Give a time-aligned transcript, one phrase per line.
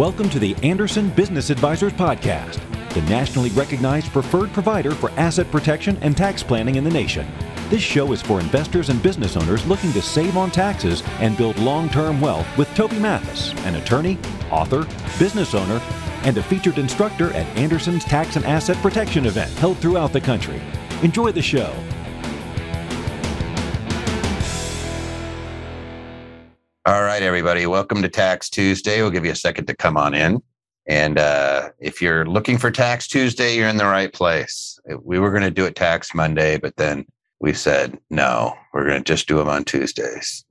[0.00, 2.58] Welcome to the Anderson Business Advisors Podcast,
[2.94, 7.30] the nationally recognized preferred provider for asset protection and tax planning in the nation.
[7.68, 11.58] This show is for investors and business owners looking to save on taxes and build
[11.58, 14.16] long term wealth with Toby Mathis, an attorney,
[14.50, 14.86] author,
[15.18, 15.82] business owner,
[16.22, 20.62] and a featured instructor at Anderson's Tax and Asset Protection event held throughout the country.
[21.02, 21.74] Enjoy the show.
[27.20, 27.66] Right, everybody.
[27.66, 29.02] Welcome to Tax Tuesday.
[29.02, 30.42] We'll give you a second to come on in.
[30.86, 34.80] And uh, if you're looking for Tax Tuesday, you're in the right place.
[35.02, 37.04] We were going to do it Tax Monday, but then
[37.38, 40.46] we said, no, we're going to just do them on Tuesdays.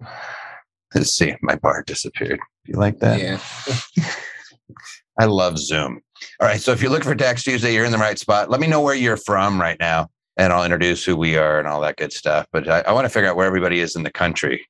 [0.93, 2.39] Let's see, my bar disappeared.
[2.65, 3.19] You like that?
[3.19, 4.05] Yeah.
[5.19, 6.01] I love Zoom.
[6.39, 6.61] All right.
[6.61, 8.51] So if you're looking for Tax Tuesday, you're in the right spot.
[8.51, 11.67] Let me know where you're from right now, and I'll introduce who we are and
[11.67, 12.45] all that good stuff.
[12.51, 14.67] But I, I want to figure out where everybody is in the country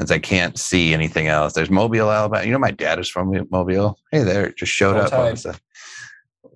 [0.00, 1.52] as I can't see anything else.
[1.52, 2.44] There's Mobile, Alabama.
[2.44, 3.98] You know, my dad is from Mobile.
[4.10, 5.10] Hey there, just showed Roll up.
[5.10, 5.38] Tide.
[5.38, 5.60] Stuff.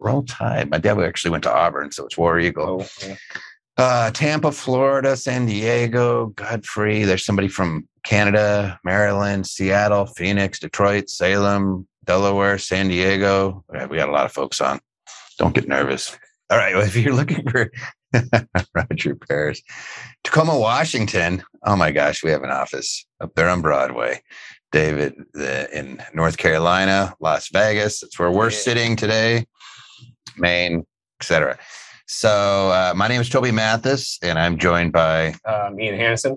[0.00, 0.70] Roll Tide.
[0.70, 2.86] My dad actually went to Auburn, so it's War Eagle.
[3.02, 3.16] Oh.
[3.76, 7.04] Uh, Tampa, Florida, San Diego, Godfrey.
[7.04, 13.64] There's somebody from Canada, Maryland, Seattle, Phoenix, Detroit, Salem, Delaware, San Diego.
[13.72, 14.80] Yeah, We got a lot of folks on.
[15.38, 16.16] Don't get nervous.
[16.50, 16.74] All right.
[16.74, 17.70] Well, if you're looking for
[18.74, 19.62] Roger Paris,
[20.24, 21.44] Tacoma, Washington.
[21.64, 24.20] Oh my gosh, we have an office up there on Broadway.
[24.70, 28.00] David the, in North Carolina, Las Vegas.
[28.00, 28.56] That's where we're Yeah.
[28.58, 29.46] sitting today.
[30.36, 30.84] Maine,
[31.20, 31.58] etc.
[32.06, 36.36] So uh, my name is Toby Mathis, and I'm joined by Um, Ian Hannison.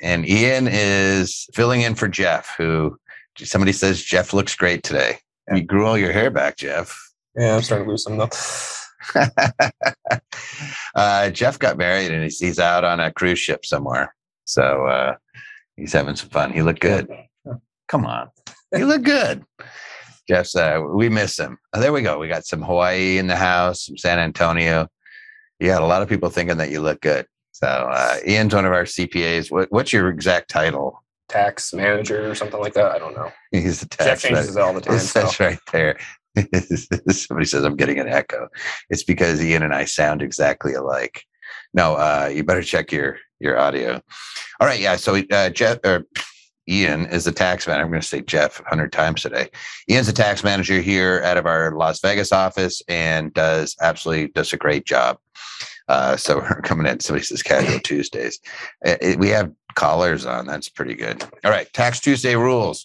[0.00, 2.54] and Ian is filling in for Jeff.
[2.58, 2.98] Who
[3.38, 5.18] somebody says Jeff looks great today.
[5.52, 6.96] You grew all your hair back, Jeff.
[7.36, 8.28] Yeah, I'm starting to lose some though.
[10.94, 14.14] uh, Jeff got married and he's, he's out on a cruise ship somewhere.
[14.44, 15.14] So uh,
[15.80, 16.52] he's having some fun.
[16.52, 17.08] He looked good.
[17.88, 18.28] Come on.
[18.74, 19.44] He look good.
[20.28, 21.58] Jeff's, uh, we miss him.
[21.72, 22.18] Oh, there we go.
[22.18, 24.86] We got some Hawaii in the house, some San Antonio.
[25.58, 27.26] Yeah, a lot of people thinking that you look good.
[27.50, 29.50] So uh, Ian's one of our CPAs.
[29.50, 31.02] What, what's your exact title?
[31.28, 32.92] Tax manager or something like that.
[32.92, 33.30] I don't know.
[33.50, 34.94] He's the Jeff tax changes it all the time.
[35.14, 35.44] That's So.
[35.44, 35.98] right there.
[37.10, 38.48] Somebody says I'm getting an echo.
[38.88, 41.24] It's because Ian and I sound exactly alike.
[41.74, 44.00] No, uh, you better check your your audio.
[44.60, 44.96] All right, yeah.
[44.96, 46.06] So uh, Jeff or
[46.68, 47.80] Ian is the tax man.
[47.80, 49.48] I'm going to say Jeff hundred times today.
[49.90, 54.52] Ian's the tax manager here out of our Las Vegas office and does absolutely does
[54.52, 55.18] a great job.
[55.88, 57.00] Uh, so we're coming in.
[57.00, 58.38] Somebody says casual Tuesdays.
[58.86, 60.46] Uh, it- we have collars on.
[60.46, 61.22] That's pretty good.
[61.44, 62.84] All right, Tax Tuesday rules.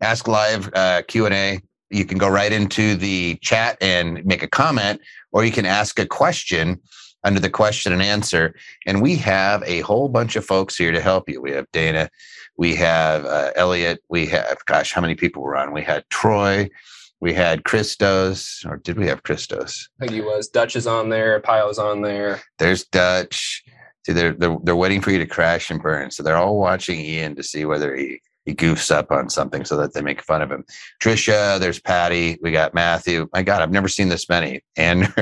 [0.00, 1.60] Ask live uh, Q and A.
[1.90, 5.00] You can go right into the chat and make a comment,
[5.32, 6.80] or you can ask a question
[7.26, 8.54] under the question and answer.
[8.86, 11.42] And we have a whole bunch of folks here to help you.
[11.42, 12.08] We have Dana,
[12.56, 15.72] we have uh, Elliot, we have gosh, how many people were on?
[15.72, 16.70] We had Troy,
[17.20, 19.88] we had Christos, or did we have Christos?
[20.00, 20.48] I think he was.
[20.48, 21.40] Dutch is on there.
[21.40, 22.40] Pile's on there.
[22.58, 23.64] There's Dutch.
[24.06, 26.12] See, they're, they're they're waiting for you to crash and burn.
[26.12, 29.76] So they're all watching Ian to see whether he he goofs up on something so
[29.78, 30.64] that they make fun of him.
[31.02, 33.28] Trisha, there's Patty, we got Matthew.
[33.32, 34.62] My God, I've never seen this many.
[34.76, 35.12] And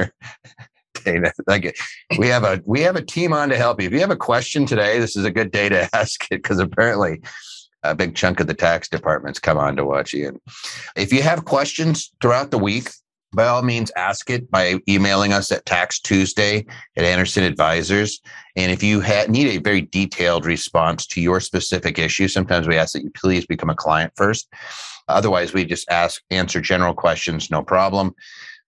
[1.04, 1.76] Dana, like
[2.18, 3.86] we have a we have a team on to help you.
[3.86, 6.58] If you have a question today, this is a good day to ask it because
[6.58, 7.20] apparently
[7.82, 10.40] a big chunk of the tax departments come on to watch Ian.
[10.96, 12.88] If you have questions throughout the week,
[13.34, 16.64] by all means ask it by emailing us at tax tuesday
[16.96, 18.20] at anderson advisors
[18.56, 22.76] and if you ha- need a very detailed response to your specific issue sometimes we
[22.76, 24.48] ask that you please become a client first
[25.08, 28.14] otherwise we just ask answer general questions no problem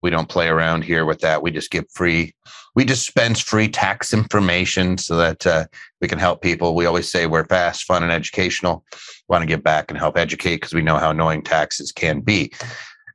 [0.03, 2.35] we don't play around here with that we just give free
[2.75, 5.65] we dispense free tax information so that uh,
[6.01, 9.47] we can help people we always say we're fast fun and educational We want to
[9.47, 12.53] give back and help educate because we know how annoying taxes can be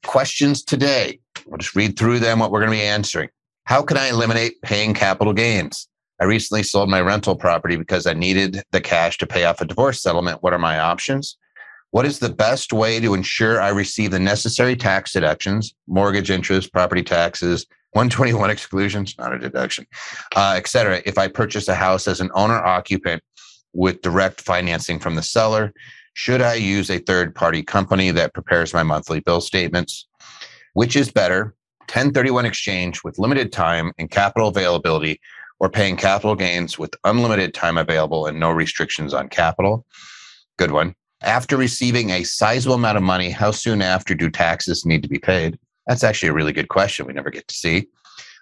[0.04, 3.30] questions today We'll just read through them, what we're going to be answering.
[3.66, 5.88] How can I eliminate paying capital gains?
[6.20, 9.66] I recently sold my rental property because I needed the cash to pay off a
[9.66, 10.44] divorce settlement.
[10.44, 11.38] What are my options?
[11.92, 16.72] What is the best way to ensure I receive the necessary tax deductions, mortgage interest,
[16.72, 19.86] property taxes, 121 exclusions, not a deduction,
[20.38, 23.22] uh, et cetera, if I purchase a house as an owner occupant
[23.74, 25.74] with direct financing from the seller?
[26.14, 30.08] Should I use a third party company that prepares my monthly bill statements?
[30.74, 31.56] Which is better,
[31.90, 35.20] 1031 exchange with limited time and capital availability,
[35.60, 39.86] or paying capital gains with unlimited time available and no restrictions on capital?
[40.58, 40.96] Good one.
[41.24, 45.20] After receiving a sizable amount of money, how soon after do taxes need to be
[45.20, 45.60] paid?
[45.88, 47.06] That's actually a really good question.
[47.06, 47.88] We never get to see.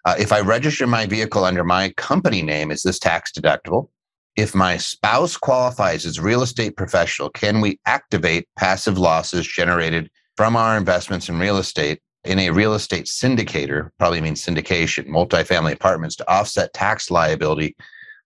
[0.05, 3.89] Uh, if I register my vehicle under my company name, is this tax deductible?
[4.35, 10.55] If my spouse qualifies as real estate professional, can we activate passive losses generated from
[10.55, 16.15] our investments in real estate in a real estate syndicator, probably means syndication, multifamily apartments
[16.17, 17.75] to offset tax liability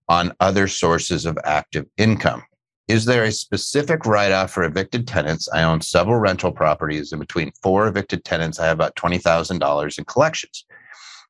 [0.10, 2.44] on other sources of active income.
[2.90, 5.48] Is there a specific write off for evicted tenants?
[5.54, 10.06] I own several rental properties, and between four evicted tenants, I have about $20,000 in
[10.06, 10.66] collections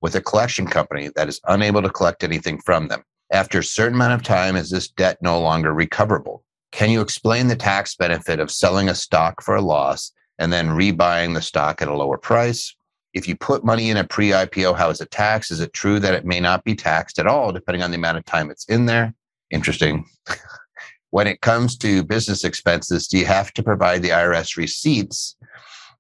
[0.02, 3.04] with a collection company that is unable to collect anything from them.
[3.32, 6.44] After a certain amount of time, is this debt no longer recoverable?
[6.72, 10.70] Can you explain the tax benefit of selling a stock for a loss and then
[10.70, 12.76] rebuying the stock at a lower price?
[13.14, 15.52] If you put money in a pre IPO, how is it taxed?
[15.52, 18.18] Is it true that it may not be taxed at all, depending on the amount
[18.18, 19.14] of time it's in there?
[19.52, 20.06] Interesting.
[21.14, 25.36] when it comes to business expenses, do you have to provide the IRS receipts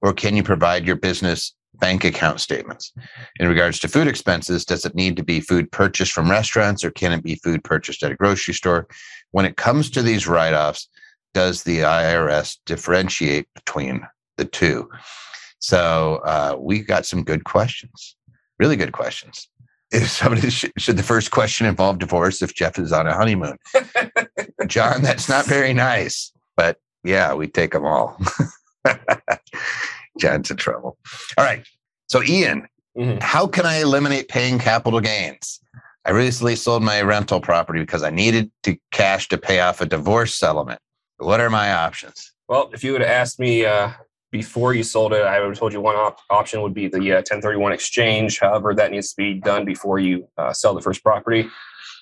[0.02, 2.92] or can you provide your business bank account statements?
[3.40, 6.90] In regards to food expenses, does it need to be food purchased from restaurants or
[6.90, 8.88] can it be food purchased at a grocery store?
[9.30, 10.90] When it comes to these write offs,
[11.36, 14.08] does the IRS differentiate between
[14.38, 14.90] the two?
[15.60, 18.16] So uh, we got some good questions,
[18.58, 19.48] really good questions.
[19.92, 23.60] If somebody should, should the first question involve divorce if Jeff is on a honeymoon?
[24.68, 28.20] John, that's not very nice, but yeah, we take them all.
[30.20, 30.98] John's in trouble.
[31.38, 31.66] All right.
[32.08, 32.68] So, Ian,
[32.98, 33.22] Mhm.
[33.22, 35.60] how can I eliminate paying capital gains?
[36.06, 39.86] I recently sold my rental property because I needed to cash to pay off a
[39.86, 40.80] divorce settlement.
[41.18, 42.32] What are my options?
[42.48, 43.92] Well, if you would have asked me uh,
[44.32, 47.14] before you sold it, I would have told you one op- option would be the
[47.14, 48.40] uh, 1031 exchange.
[48.40, 51.48] However, that needs to be done before you uh, sell the first property.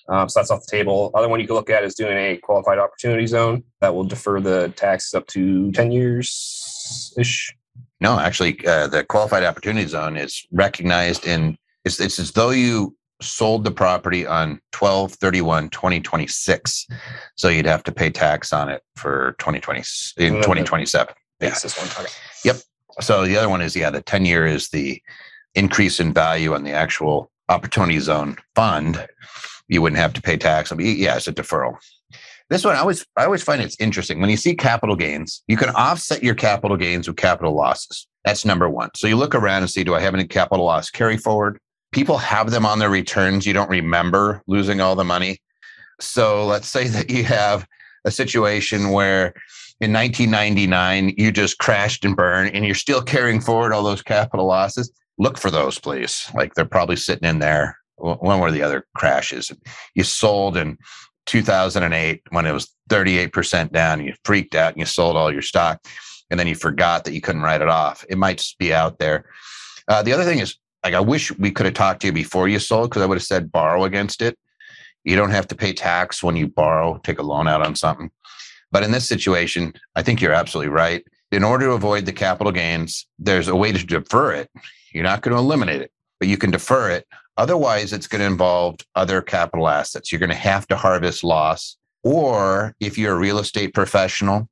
[0.09, 1.11] Um, so that's off the table.
[1.13, 4.39] Other one you could look at is doing a qualified opportunity zone that will defer
[4.39, 7.53] the taxes up to 10 years ish.
[7.99, 12.95] No, actually, uh, the qualified opportunity zone is recognized in it's, it's as though you
[13.21, 16.87] sold the property on 12 31 2026
[17.35, 19.83] so you'd have to pay tax on it for 2020
[20.17, 21.47] in the- 2027 Yeah.
[21.49, 21.87] Yes, this one.
[21.87, 22.59] Okay.
[22.99, 24.99] so the other one is yeah the 10 year is the
[25.53, 29.07] increase in value on the actual opportunity zone fund
[29.67, 30.71] you wouldn't have to pay tax.
[30.71, 31.75] I mean, yeah it's a deferral.
[32.49, 34.19] This one I always I always find it's interesting.
[34.19, 38.07] When you see capital gains you can offset your capital gains with capital losses.
[38.25, 38.89] That's number one.
[38.95, 41.57] So you look around and see do I have any capital loss carry forward?
[41.91, 43.45] People have them on their returns.
[43.45, 45.39] You don't remember losing all the money.
[45.99, 47.67] So let's say that you have
[48.05, 49.33] a situation where
[49.79, 54.45] in 1999 you just crashed and burned and you're still carrying forward all those capital
[54.45, 54.91] losses.
[55.17, 56.29] Look for those please.
[56.33, 59.51] Like they're probably sitting in there one or the other crashes
[59.95, 60.77] you sold in
[61.27, 65.41] 2008 when it was 38% down and you freaked out and you sold all your
[65.41, 65.85] stock
[66.29, 68.99] and then you forgot that you couldn't write it off it might just be out
[68.99, 69.25] there
[69.87, 72.47] uh, the other thing is like i wish we could have talked to you before
[72.47, 74.37] you sold because i would have said borrow against it
[75.03, 78.09] you don't have to pay tax when you borrow take a loan out on something
[78.71, 81.03] but in this situation, I think you're absolutely right.
[81.31, 84.49] In order to avoid the capital gains, there's a way to defer it.
[84.93, 87.05] You're not going to eliminate it, but you can defer it.
[87.37, 90.11] Otherwise, it's going to involve other capital assets.
[90.11, 91.77] You're going to have to harvest loss.
[92.03, 94.49] Or if you're a real estate professional,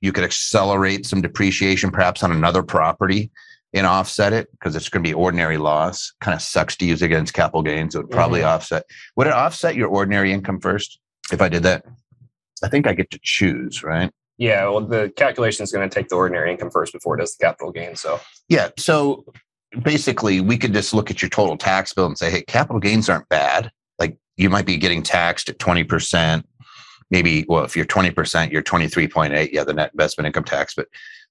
[0.00, 3.30] you could accelerate some depreciation perhaps on another property
[3.72, 6.12] and offset it because it's going to be ordinary loss.
[6.20, 7.94] Kind of sucks to use against capital gains.
[7.94, 8.50] It would probably mm-hmm.
[8.50, 8.84] offset.
[9.16, 11.00] Would it offset your ordinary income first
[11.32, 11.84] if I did that?
[12.62, 14.10] I think I get to choose, right?
[14.36, 17.36] Yeah, well, the calculation is going to take the ordinary income first before it does
[17.36, 17.94] the capital gain.
[17.94, 18.70] So, Yeah.
[18.78, 19.24] So
[19.82, 23.08] basically, we could just look at your total tax bill and say, hey, capital gains
[23.08, 23.70] aren't bad.
[23.98, 26.44] Like you might be getting taxed at 20%.
[27.10, 29.50] Maybe, well, if you're 20%, you're 23.8.
[29.52, 30.74] Yeah, the net investment income tax.
[30.74, 30.88] But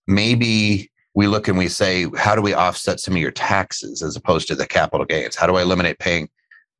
[0.07, 4.15] maybe we look and we say, how do we offset some of your taxes as
[4.15, 5.35] opposed to the capital gains?
[5.35, 6.29] How do I eliminate paying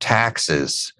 [0.00, 0.92] taxes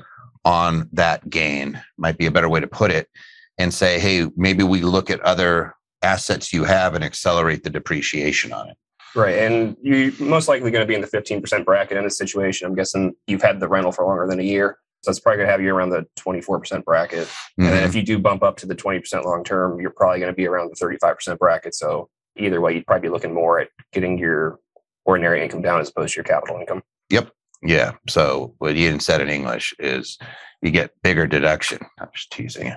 [0.44, 1.82] on that gain?
[1.96, 3.08] Might be a better way to put it.
[3.56, 8.52] And say, hey, maybe we look at other assets you have and accelerate the depreciation
[8.52, 8.76] on it.
[9.14, 9.36] Right.
[9.38, 12.66] And you're most likely going to be in the 15% bracket in this situation.
[12.66, 14.78] I'm guessing you've had the rental for longer than a year.
[15.02, 17.28] So it's probably going to have you around the 24% bracket.
[17.58, 17.86] And then Mhm.
[17.86, 20.46] if you do bump up to the 20% long term, you're probably going to be
[20.46, 21.74] around the 35% bracket.
[21.74, 24.58] So either way, you'd probably be looking more at getting your
[25.04, 26.82] ordinary income down as opposed to your capital income.
[27.10, 27.30] Yep.
[27.62, 27.92] Yeah.
[28.08, 30.18] So what Ian said in English is
[30.62, 31.80] you get bigger deduction.
[32.00, 32.74] I'm just teasing you.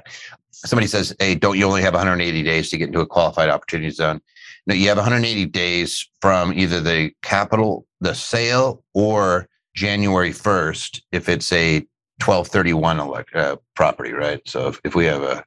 [0.51, 3.89] Somebody says, Hey, don't you only have 180 days to get into a qualified opportunity
[3.91, 4.20] zone?
[4.67, 11.29] No, you have 180 days from either the capital, the sale, or January 1st if
[11.29, 11.79] it's a
[12.19, 14.41] 1231 elect, uh, property, right?
[14.45, 15.45] So if, if we have a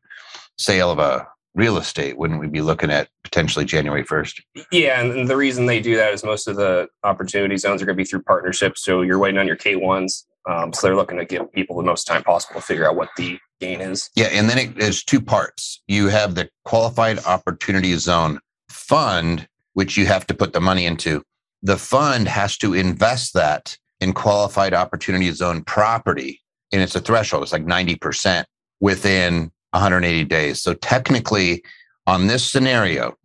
[0.56, 4.40] sale of a real estate, wouldn't we be looking at potentially January 1st?
[4.72, 7.96] Yeah, and the reason they do that is most of the opportunity zones are going
[7.96, 8.82] to be through partnerships.
[8.82, 10.26] So you're waiting on your K ones.
[10.48, 13.10] Um, so they're looking to give people the most time possible to figure out what
[13.18, 14.08] the gain is.
[14.16, 15.82] Yeah, and then it is two parts.
[15.86, 21.22] You have the qualified opportunity zone fund, which you have to put the money into.
[21.62, 26.40] The fund has to invest that in qualified opportunity zone property.
[26.72, 28.44] And it's a threshold, it's like 90%
[28.80, 30.62] within 180 days.
[30.62, 31.62] So technically,
[32.06, 33.16] on this scenario,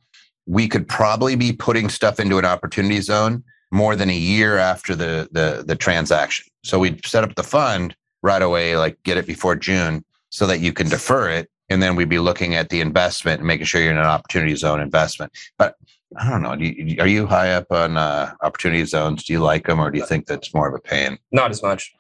[0.45, 4.95] we could probably be putting stuff into an opportunity zone more than a year after
[4.95, 6.45] the the the transaction.
[6.63, 10.59] So we set up the fund right away, like get it before June, so that
[10.59, 13.81] you can defer it, and then we'd be looking at the investment and making sure
[13.81, 15.31] you're in an opportunity zone investment.
[15.57, 15.75] But
[16.17, 16.53] I don't know.
[16.53, 19.23] You, are you high up on uh, opportunity zones?
[19.23, 21.17] Do you like them, or do you think that's more of a pain?
[21.31, 21.93] Not as much.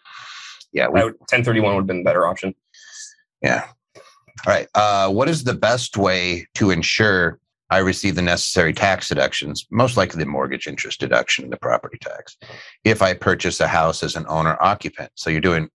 [0.71, 2.53] Yeah, we, 1031 would have been a better option.
[3.41, 3.65] Yeah.
[3.95, 4.67] All right.
[4.75, 9.97] Uh, what is the best way to ensure I receive the necessary tax deductions, most
[9.97, 12.37] likely the mortgage interest deduction and the property tax,
[12.83, 15.11] if I purchase a house as an owner occupant?
[15.15, 15.69] So you're doing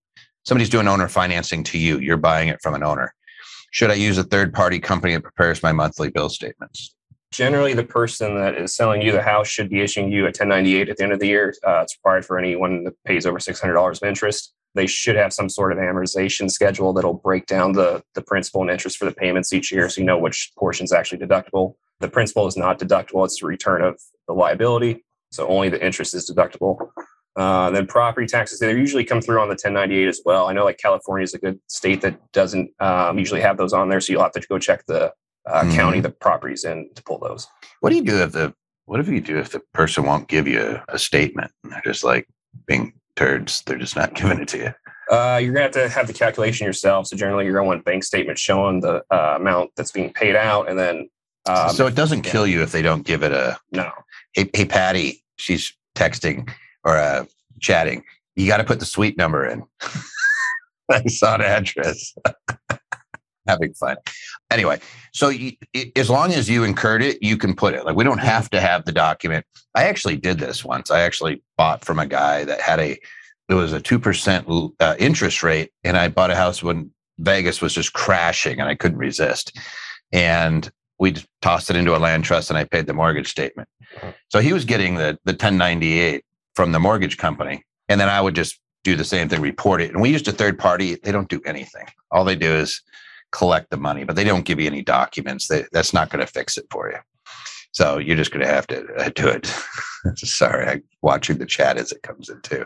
[0.45, 3.13] somebody's doing owner financing to you, you're buying it from an owner.
[3.71, 6.95] Should I use a third party company that prepares my monthly bill statements?
[7.31, 10.89] Generally, the person that is selling you the house should be issuing you a 1098
[10.89, 11.55] at the end of the year.
[11.65, 15.49] Uh, it's required for anyone that pays over $600 of interest they should have some
[15.49, 19.51] sort of amortization schedule that'll break down the, the principal and interest for the payments
[19.53, 21.75] each year so you know which portion is actually deductible.
[21.99, 25.03] The principal is not deductible, it's the return of the liability.
[25.31, 26.89] So only the interest is deductible.
[27.35, 30.47] Uh, then property taxes, they usually come through on the 1098 as well.
[30.47, 33.89] I know like California is a good state that doesn't um, usually have those on
[33.89, 34.01] there.
[34.01, 35.13] So you'll have to go check the
[35.49, 35.75] uh, mm-hmm.
[35.75, 37.47] county the properties in to pull those.
[37.79, 38.53] What do you do if the
[38.85, 42.03] what if you do if the person won't give you a statement and they're just
[42.03, 42.27] like
[42.67, 43.61] being turds.
[43.65, 44.73] They're just not giving it to you.
[45.09, 47.07] Uh, you're gonna have to have the calculation yourself.
[47.07, 50.69] So generally, you're gonna want bank statement showing the uh, amount that's being paid out,
[50.69, 51.09] and then.
[51.49, 53.57] Um, so it doesn't kill you if they don't give it a.
[53.71, 53.91] No.
[54.33, 55.23] Hey, hey, Patty.
[55.37, 56.49] She's texting
[56.83, 57.25] or uh,
[57.59, 58.03] chatting.
[58.35, 59.63] You got to put the suite number in.
[60.89, 62.13] I saw an address.
[63.47, 63.97] Having fun.
[64.51, 64.79] Anyway,
[65.13, 67.85] so you, it, as long as you incurred it, you can put it.
[67.85, 69.45] Like we don't have to have the document.
[69.75, 70.91] I actually did this once.
[70.91, 72.99] I actually bought from a guy that had a
[73.49, 74.47] it was a two percent
[74.79, 78.75] uh, interest rate, and I bought a house when Vegas was just crashing, and I
[78.75, 79.57] couldn't resist.
[80.13, 80.69] And
[80.99, 83.67] we tossed it into a land trust, and I paid the mortgage statement.
[84.29, 86.23] So he was getting the the 1098
[86.55, 89.91] from the mortgage company, and then I would just do the same thing, report it.
[89.91, 91.85] And we used a third party; they don't do anything.
[92.11, 92.81] All they do is
[93.31, 95.47] collect the money, but they don't give you any documents.
[95.47, 96.97] They, that's not going to fix it for you.
[97.73, 99.45] So you're just going to have to uh, do it.
[100.17, 102.65] Sorry, I'm watching the chat as it comes in too.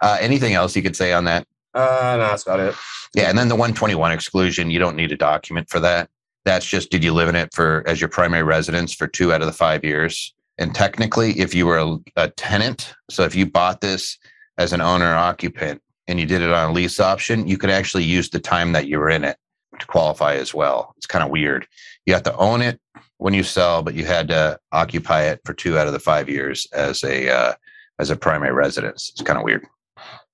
[0.00, 1.46] Uh, anything else you could say on that?
[1.74, 2.74] Uh, no, that's about it.
[3.14, 6.08] Yeah, and then the 121 exclusion, you don't need a document for that.
[6.44, 9.40] That's just did you live in it for as your primary residence for two out
[9.40, 10.34] of the five years?
[10.58, 14.18] And technically, if you were a, a tenant, so if you bought this
[14.58, 18.04] as an owner occupant and you did it on a lease option, you could actually
[18.04, 19.36] use the time that you were in it
[19.80, 20.94] to qualify as well.
[20.96, 21.66] It's kind of weird.
[22.06, 22.80] You have to own it
[23.18, 26.28] when you sell, but you had to occupy it for two out of the five
[26.28, 27.54] years as a uh,
[27.98, 29.10] as a primary residence.
[29.10, 29.66] It's kind of weird.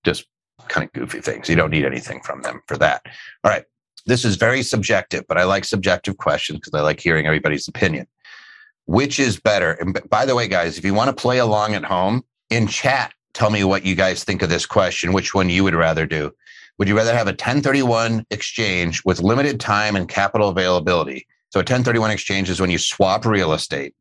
[0.04, 0.26] Just
[0.68, 1.48] kind of goofy things.
[1.48, 3.02] You don't need anything from them for that.
[3.44, 3.64] All right.
[4.06, 8.06] This is very subjective, but I like subjective questions because I like hearing everybody's opinion.
[8.90, 9.74] Which is better?
[9.74, 13.14] And by the way, guys, if you want to play along at home in chat,
[13.34, 16.32] tell me what you guys think of this question, which one you would rather do.
[16.76, 21.28] Would you rather have a 1031 exchange with limited time and capital availability?
[21.50, 23.94] So a 1031 exchange is when you swap real estate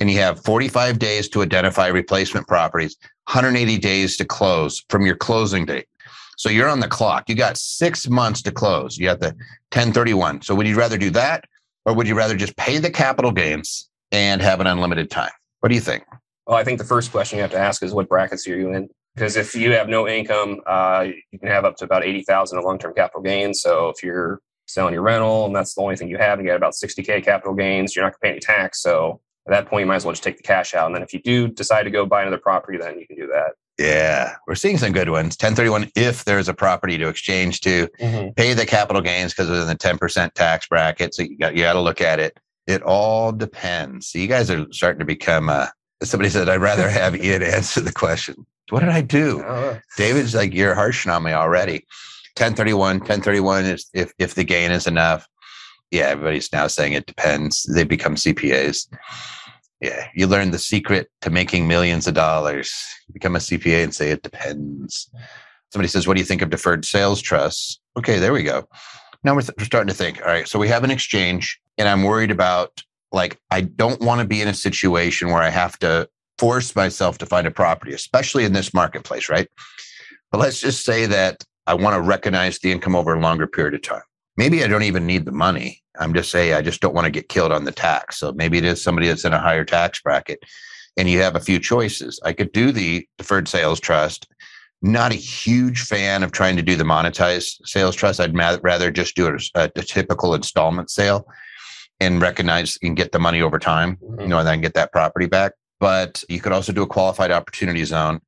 [0.00, 2.96] and you have 45 days to identify replacement properties,
[3.28, 5.86] 180 days to close from your closing date.
[6.36, 7.28] So you're on the clock.
[7.28, 8.98] You got six months to close.
[8.98, 9.36] You have the
[9.70, 10.42] 1031.
[10.42, 11.44] So would you rather do that
[11.84, 15.30] or would you rather just pay the capital gains and have an unlimited time?
[15.60, 16.04] What do you think?
[16.46, 18.72] Well, I think the first question you have to ask is what brackets are you
[18.72, 18.88] in?
[19.16, 22.58] because if you have no income, uh, you can have up to about eighty thousand
[22.58, 23.62] of long-term capital gains.
[23.62, 26.56] So if you're selling your rental and that's the only thing you have, you got
[26.56, 27.96] about sixty k capital gains.
[27.96, 28.82] You're not going to pay any tax.
[28.82, 30.86] So at that point, you might as well just take the cash out.
[30.86, 33.26] And then if you do decide to go buy another property, then you can do
[33.28, 33.52] that.
[33.78, 35.36] Yeah, we're seeing some good ones.
[35.38, 38.30] 1031, if there's a property to exchange to, mm-hmm.
[38.30, 41.14] pay the capital gains because it's in the 10% tax bracket.
[41.14, 42.38] So you got you got to look at it.
[42.66, 44.08] It all depends.
[44.08, 45.48] So you guys are starting to become.
[45.48, 45.68] Uh,
[46.02, 49.44] somebody said, "I'd rather have Ian answer the question." What did I do?
[49.46, 49.78] Oh.
[49.96, 51.86] David's like, you're harshing on me already.
[52.36, 55.28] 1031, 1031 is if, if the gain is enough.
[55.90, 57.62] Yeah, everybody's now saying it depends.
[57.62, 58.88] They become CPAs.
[59.80, 62.74] Yeah, you learn the secret to making millions of dollars.
[63.06, 65.08] You become a CPA and say it depends.
[65.70, 67.78] Somebody says, What do you think of deferred sales trusts?
[67.96, 68.68] Okay, there we go.
[69.22, 71.88] Now we're, th- we're starting to think, all right, so we have an exchange, and
[71.88, 75.78] I'm worried about like, I don't want to be in a situation where I have
[75.78, 79.48] to force myself to find a property, especially in this marketplace, right?
[80.30, 83.74] But let's just say that I want to recognize the income over a longer period
[83.74, 84.02] of time.
[84.36, 85.82] Maybe I don't even need the money.
[85.98, 88.18] I'm just saying, I just don't want to get killed on the tax.
[88.18, 90.40] So maybe it is somebody that's in a higher tax bracket
[90.96, 92.20] and you have a few choices.
[92.24, 94.26] I could do the deferred sales trust.
[94.82, 98.20] Not a huge fan of trying to do the monetized sales trust.
[98.20, 101.26] I'd rather just do a, a, typical installment sale
[102.00, 104.20] and recognize and get the money over time, mm-hmm.
[104.20, 105.52] you know, and then get that property back.
[105.80, 108.20] But you could also do a qualified opportunity zone.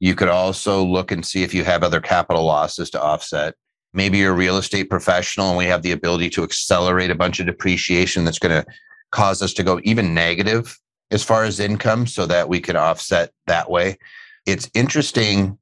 [0.00, 3.54] You could also look and see if you have other capital losses to offset
[3.92, 7.40] maybe you're a real estate professional and we have the ability to accelerate a bunch
[7.40, 8.66] of depreciation that's going to
[9.10, 10.78] cause us to go even negative
[11.10, 13.98] as far as income so that we can offset that way.
[14.46, 15.58] It's interesting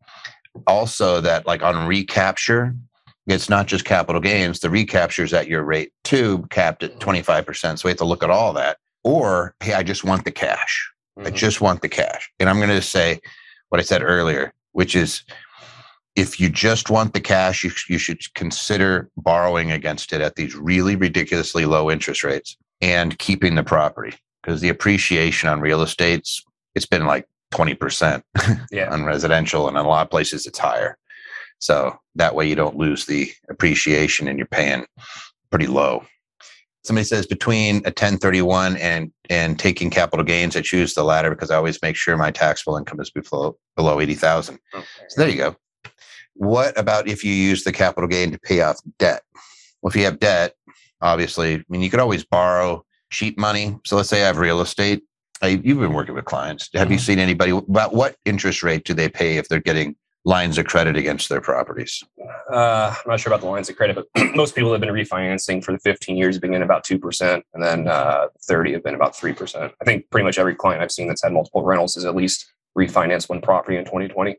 [0.67, 2.75] also that like on recapture,
[3.29, 7.79] it's not just capital gains, the recaptures at your rate too, capped at 25%.
[7.79, 8.79] So we have to look at all that.
[9.05, 10.91] Or, hey, I just want the cash.
[11.19, 11.29] Mm-hmm.
[11.29, 12.31] I just want the cash.
[12.41, 13.21] And I'm going to say
[13.69, 15.23] what I said earlier, which is
[16.17, 20.57] if you just want the cash, you, you should consider borrowing against it at these
[20.57, 26.43] really ridiculously low interest rates and keeping the property because the appreciation on real estate's
[26.75, 28.23] it's been like 20%
[28.71, 28.89] yeah.
[28.93, 30.97] on residential and in a lot of places it's higher.
[31.59, 34.87] So that way you don't lose the appreciation and you're paying
[35.51, 36.05] pretty low.
[36.85, 41.51] Somebody says between a 1031 and and taking capital gains, I choose the latter because
[41.51, 44.59] I always make sure my taxable income is below below 80,000.
[44.75, 44.85] Okay.
[45.09, 45.57] So there you go.
[46.35, 49.23] What about if you use the capital gain to pay off debt?
[49.83, 50.55] Well, if you have debt,
[51.01, 53.77] obviously, I mean, you could always borrow cheap money.
[53.85, 55.03] So let's say I have real estate.
[55.43, 56.69] I, you've been working with clients.
[56.75, 56.93] Have mm-hmm.
[56.93, 60.67] you seen anybody about what interest rate do they pay if they're getting lines of
[60.67, 62.03] credit against their properties?
[62.53, 65.63] Uh, I'm not sure about the lines of credit, but most people have been refinancing
[65.65, 68.95] for the 15 years have been in about 2%, and then uh, 30 have been
[68.95, 69.73] about 3%.
[69.81, 72.53] I think pretty much every client I've seen that's had multiple rentals is at least
[72.79, 74.37] refinance one property in 2020.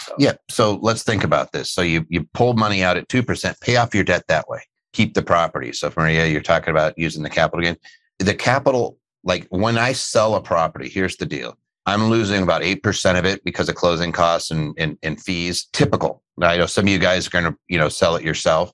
[0.00, 0.14] So.
[0.18, 0.32] Yeah.
[0.48, 1.70] So let's think about this.
[1.70, 4.60] So you you pull money out at two percent, pay off your debt that way,
[4.92, 5.72] keep the property.
[5.72, 7.76] So Maria, you're talking about using the capital gain.
[8.18, 11.56] The capital, like when I sell a property, here's the deal.
[11.86, 15.68] I'm losing about eight percent of it because of closing costs and, and, and fees.
[15.72, 16.22] Typical.
[16.40, 18.72] I know some of you guys are going to you know sell it yourself,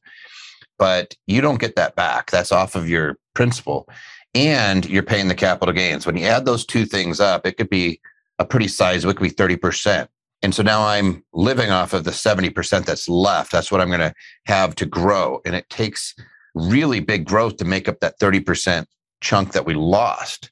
[0.78, 2.30] but you don't get that back.
[2.30, 3.88] That's off of your principal,
[4.34, 6.06] and you're paying the capital gains.
[6.06, 8.00] When you add those two things up, it could be
[8.38, 10.08] a pretty sizable, it could be 30%.
[10.42, 13.52] And so now I'm living off of the 70% that's left.
[13.52, 14.14] That's what I'm going to
[14.46, 15.40] have to grow.
[15.44, 16.14] And it takes
[16.54, 18.86] really big growth to make up that 30%
[19.20, 20.50] chunk that we lost.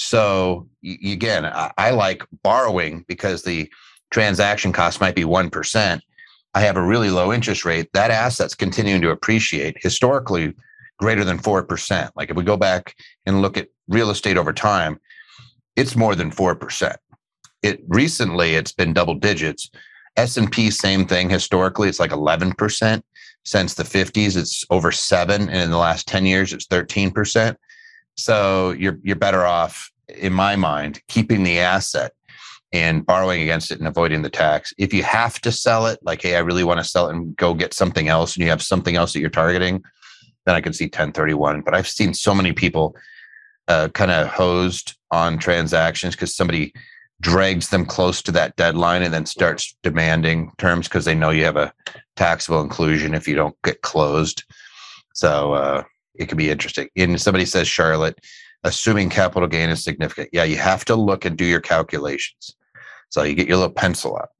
[0.00, 3.70] So again, I, I like borrowing because the
[4.10, 6.00] transaction cost might be 1%.
[6.54, 7.88] I have a really low interest rate.
[7.92, 10.54] That asset's continuing to appreciate historically
[10.98, 12.10] greater than 4%.
[12.16, 12.94] Like if we go back
[13.26, 14.98] and look at real estate over time,
[15.76, 16.96] it's more than 4%
[17.62, 19.70] it recently it's been double digits.
[20.16, 23.02] S&P same thing historically it's like 11%
[23.44, 27.56] since the 50s it's over 7 and in the last 10 years it's 13%.
[28.20, 32.12] So you're you're better off in my mind keeping the asset
[32.72, 34.72] and borrowing against it and avoiding the tax.
[34.78, 37.36] If you have to sell it, like, hey, I really want to sell it and
[37.36, 39.82] go get something else, and you have something else that you're targeting,
[40.46, 41.62] then I can see 1031.
[41.62, 42.94] But I've seen so many people
[43.66, 46.72] uh, kind of hosed on transactions because somebody
[47.20, 51.44] drags them close to that deadline and then starts demanding terms because they know you
[51.44, 51.72] have a
[52.16, 54.44] taxable inclusion if you don't get closed.
[55.12, 55.82] So uh,
[56.14, 56.88] it could be interesting.
[56.96, 58.18] And somebody says, Charlotte,
[58.64, 60.30] assuming capital gain is significant.
[60.32, 62.56] Yeah, you have to look and do your calculations.
[63.10, 64.30] So you get your little pencil out,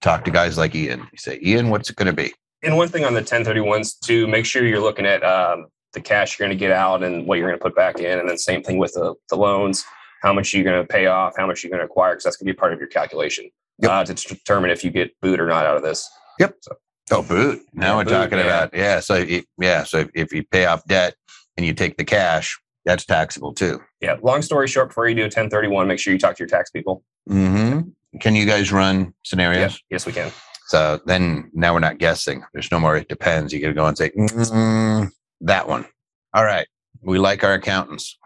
[0.00, 1.00] talk to guys like Ian.
[1.00, 2.32] You say, Ian, what's it going to be?
[2.62, 6.38] And one thing on the 1031s to make sure you're looking at um, the cash
[6.38, 8.18] you're going to get out and what you're going to put back in.
[8.18, 9.84] And then same thing with the, the loans
[10.20, 12.36] how much you're going to pay off, how much you're going to acquire, because that's
[12.36, 13.90] going to be part of your calculation yep.
[13.90, 16.08] uh, to determine if you get boot or not out of this.
[16.38, 16.56] Yep.
[16.60, 16.76] So,
[17.12, 17.62] oh, boot.
[17.72, 18.44] Now yeah, we're boot, talking yeah.
[18.44, 19.00] about yeah.
[19.00, 21.14] So if, yeah, so if, if you pay off debt
[21.56, 23.80] and you take the cash, that's taxable too.
[24.00, 24.16] Yeah.
[24.22, 26.70] Long story short, before you do a 1031, make sure you talk to your tax
[26.70, 27.04] people.
[27.28, 27.90] Mm-hmm.
[28.18, 29.80] Can you guys run scenarios?
[29.90, 30.32] Yes, we can.
[30.66, 32.42] So then now we're not guessing.
[32.52, 32.96] There's no more.
[32.96, 33.52] It depends.
[33.52, 35.10] You got to go and say mm,
[35.40, 35.86] that one.
[36.32, 36.66] All right.
[37.02, 38.16] We like our accountants.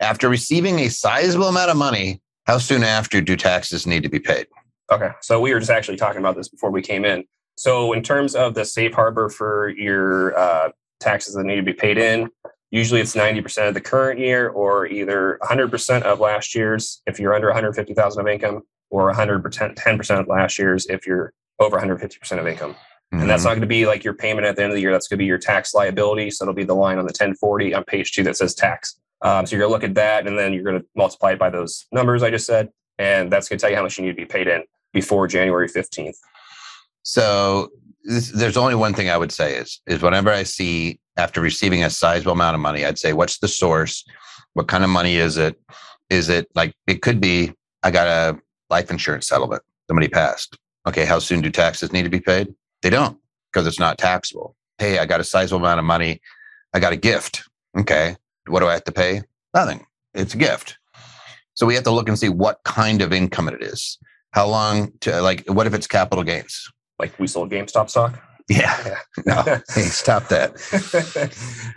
[0.00, 4.20] After receiving a sizable amount of money, how soon after do taxes need to be
[4.20, 4.46] paid?
[4.92, 5.10] Okay.
[5.22, 7.24] So we were just actually talking about this before we came in.
[7.56, 10.68] So, in terms of the safe harbor for your uh,
[11.00, 12.28] taxes that need to be paid in,
[12.70, 17.34] usually it's 90% of the current year or either 100% of last year's if you're
[17.34, 22.72] under 150,000 of income or 110% of last year's if you're over 150% of income.
[22.72, 23.20] Mm-hmm.
[23.20, 23.48] And that's mm-hmm.
[23.48, 24.92] not going to be like your payment at the end of the year.
[24.92, 26.30] That's going to be your tax liability.
[26.30, 28.98] So it'll be the line on the 1040 on page two that says tax.
[29.22, 31.38] Um, so you're going to look at that and then you're going to multiply it
[31.38, 32.70] by those numbers I just said.
[32.98, 35.26] And that's going to tell you how much you need to be paid in before
[35.26, 36.16] January 15th.
[37.02, 37.70] So
[38.06, 41.82] this, there's only one thing I would say is is whenever I see after receiving
[41.82, 44.04] a sizable amount of money, I'd say, what's the source?
[44.54, 45.60] What kind of money is it?
[46.08, 48.38] Is it like it could be I got a
[48.70, 49.62] life insurance settlement.
[49.88, 50.56] Somebody passed.
[50.86, 52.54] Okay, how soon do taxes need to be paid?
[52.82, 53.18] They don't
[53.52, 54.56] because it's not taxable.
[54.78, 56.20] Hey, I got a sizable amount of money.
[56.74, 57.42] I got a gift.
[57.78, 58.16] Okay,
[58.46, 59.22] what do I have to pay?
[59.54, 59.84] Nothing.
[60.14, 60.78] It's a gift.
[61.54, 63.98] So we have to look and see what kind of income it is.
[64.32, 65.46] How long to like?
[65.46, 66.70] What if it's capital gains?
[66.98, 68.20] Like we sold GameStop stock.
[68.48, 68.96] Yeah.
[69.26, 69.42] No.
[69.42, 70.52] hey, stop that.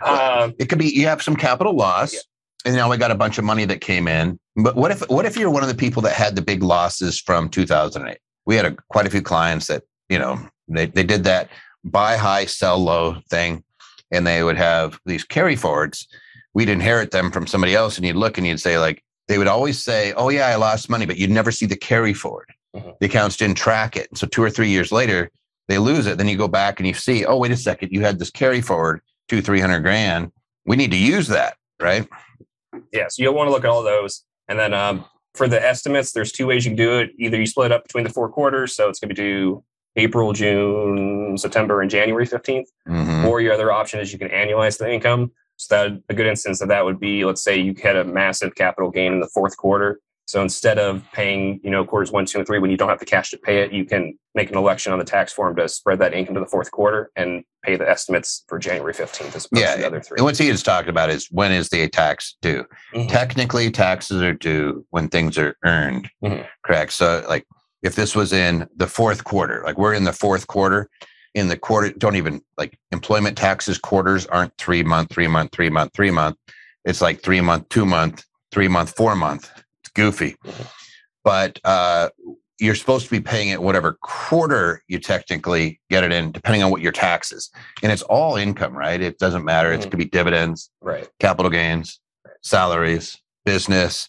[0.02, 2.20] um, It could be you have some capital loss, Yeah.
[2.66, 4.38] and now we got a bunch of money that came in.
[4.56, 7.18] But what if what if you're one of the people that had the big losses
[7.20, 8.18] from 2008?
[8.46, 11.48] We had a, quite a few clients that you know they they did that
[11.84, 13.64] buy high, sell low thing,
[14.12, 16.06] and they would have these carry forwards.
[16.54, 19.48] We'd inherit them from somebody else, and you'd look and you'd say like they would
[19.48, 22.48] always say, "Oh yeah, I lost money," but you'd never see the carry forward.
[22.74, 22.98] Mhm.
[23.00, 25.30] The accounts didn't track it, so two or three years later
[25.68, 26.18] they lose it.
[26.18, 28.60] Then you go back and you see, oh wait a second, you had this carry
[28.60, 30.32] forward two three hundred grand.
[30.66, 32.06] We need to use that, right?
[32.92, 34.24] yeah, so you'll want to look at all those.
[34.48, 35.04] And then um,
[35.34, 37.10] for the estimates, there's two ways you can do it.
[37.18, 39.64] Either you split it up between the four quarters, so it's going to be due
[39.96, 42.66] April, June, September, and January 15th.
[42.88, 43.26] Mhm.
[43.26, 45.32] Or your other option is you can annualize the income.
[45.56, 48.54] So that a good instance of that would be, let's say you had a massive
[48.54, 50.00] capital gain in the fourth quarter.
[50.30, 53.00] So instead of paying, you know, quarters one, two, and three, when you don't have
[53.00, 55.68] the cash to pay it, you can make an election on the tax form to
[55.68, 59.46] spread that income to the fourth quarter and pay the estimates for January 15th as
[59.46, 60.18] opposed Yeah, to the other three.
[60.18, 62.64] And what he is talking about is when is the tax due?
[62.94, 63.08] Mhm.
[63.08, 66.08] Technically, taxes are due when things are earned.
[66.22, 66.46] Mhm.
[66.64, 66.92] Correct.
[66.92, 67.44] So, like,
[67.82, 70.88] if this was in the fourth quarter, like we're in the fourth quarter,
[71.34, 75.70] in the quarter, don't even like employment taxes quarters aren't three month, three month, three
[75.70, 76.36] month, three month.
[76.84, 79.50] It's like three month, two month, three month, four month.
[79.94, 80.36] Goofy.
[81.24, 82.10] But uh,
[82.58, 86.70] you're supposed to be paying it whatever quarter you technically get it in, depending on
[86.70, 87.50] what your taxes.
[87.82, 89.00] And it's all income, right?
[89.00, 89.72] It doesn't matter.
[89.72, 89.90] It Mhm.
[89.90, 91.08] could be dividends, Right.
[91.18, 92.00] capital gains,
[92.42, 94.08] salaries, business,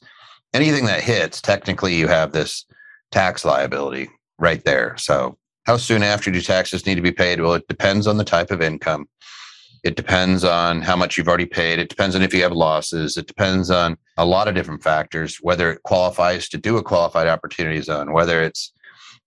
[0.54, 2.66] anything that hits, technically you have this
[3.12, 4.96] tax liability right there.
[4.98, 7.40] So, how soon after do taxes need to be paid?
[7.40, 9.08] Well, it depends on the type of income.
[9.84, 11.80] It depends on how much you've already paid.
[11.80, 13.18] It depends on if you have losses.
[13.18, 17.28] It depends on a lot of different factors, whether it qualifies to do a qualified
[17.28, 18.72] opportunity zone, whether it's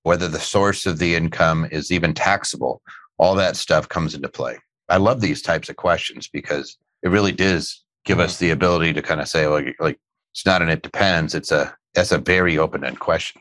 [0.05, 2.83] whether the source of the income is even taxable.
[3.19, 4.59] All that stuff comes into play.
[4.89, 9.03] I love these types of questions because it really does give us the ability to
[9.03, 9.99] kind of say like like
[10.33, 13.41] it's not an it depends it's a that's a very open-ended question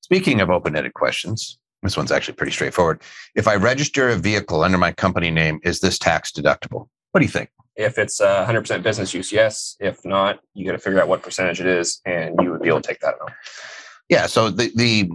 [0.00, 3.00] speaking of open-ended questions this one's actually pretty straightforward
[3.34, 7.24] if i register a vehicle under my company name is this tax deductible what do
[7.26, 9.76] you think If it's uh, 100% business use, yes.
[9.80, 12.68] If not, you got to figure out what percentage it is, and you would be
[12.68, 13.32] able to take that amount.
[14.08, 15.08] yeah so the the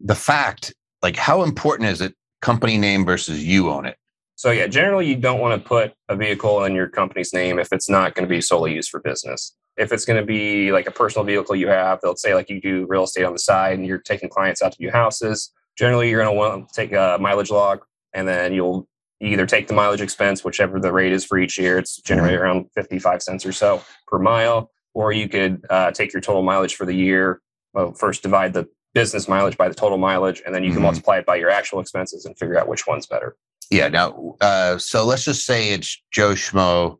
[0.00, 3.96] the fact like how important is it company name versus you own it
[4.36, 7.68] So yeah, generally you don't want to put a vehicle in your company's name if
[7.72, 9.54] it's not going to be solely used for business.
[9.76, 12.60] If it's going to be like a personal vehicle you have, they'll say like you
[12.60, 15.52] do real estate on the side and you're taking clients out to view houses.
[15.78, 17.82] Generally, you're going to want to take a mileage log,
[18.12, 18.86] and then you'll
[19.20, 21.78] either take the mileage expense, whichever the rate is for each year.
[21.78, 26.20] It's generally around 55 cents or so per mile, or you could uh, take your
[26.20, 27.40] total mileage for the year.
[27.72, 30.82] Well, first divide the business mileage by the total mileage, and then you can Mhm.
[30.82, 33.36] multiply it by your actual expenses and figure out which one's better.
[33.70, 33.88] Yeah.
[33.88, 36.98] Now, uh, so let's just say it's Joe Schmo,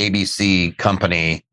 [0.00, 1.44] ABC company.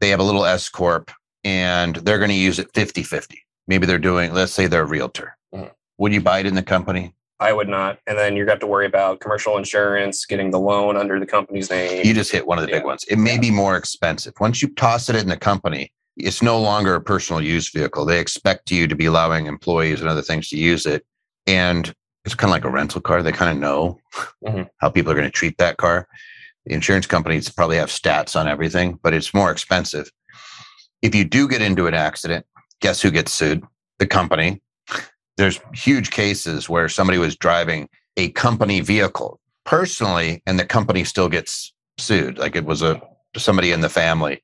[0.00, 1.10] They have a little S corp,
[1.44, 3.38] and they're going to use it 50-50.
[3.66, 4.32] Maybe they're doing.
[4.32, 5.36] Let's say they're a realtor.
[6.00, 7.14] Would you buy it in the company?
[7.40, 7.98] I would not.
[8.06, 11.68] And then you got to worry about commercial insurance, getting the loan under the company's
[11.68, 12.04] name.
[12.06, 13.04] You just hit one of the big ones.
[13.08, 13.40] It may Yeah.
[13.40, 15.92] be more expensive once you toss it in the company.
[16.16, 18.06] It's no longer a personal use vehicle.
[18.06, 21.04] They expect you to be allowing employees and other things to use it,
[21.46, 23.22] and it's kind of like a rental car.
[23.22, 23.98] They kind of know
[24.46, 24.68] Mhm.
[24.78, 26.08] how people are going to treat that car.
[26.64, 30.10] The insurance companies probably have stats on everything, but it's more expensive.
[31.02, 32.46] If you do get into an accident,
[32.80, 33.62] guess who gets sued?
[33.98, 34.62] The company.
[35.40, 41.30] There's huge cases where somebody was driving a company vehicle personally, and the company still
[41.30, 42.36] gets sued.
[42.36, 43.00] Like it was a
[43.38, 44.42] somebody in the family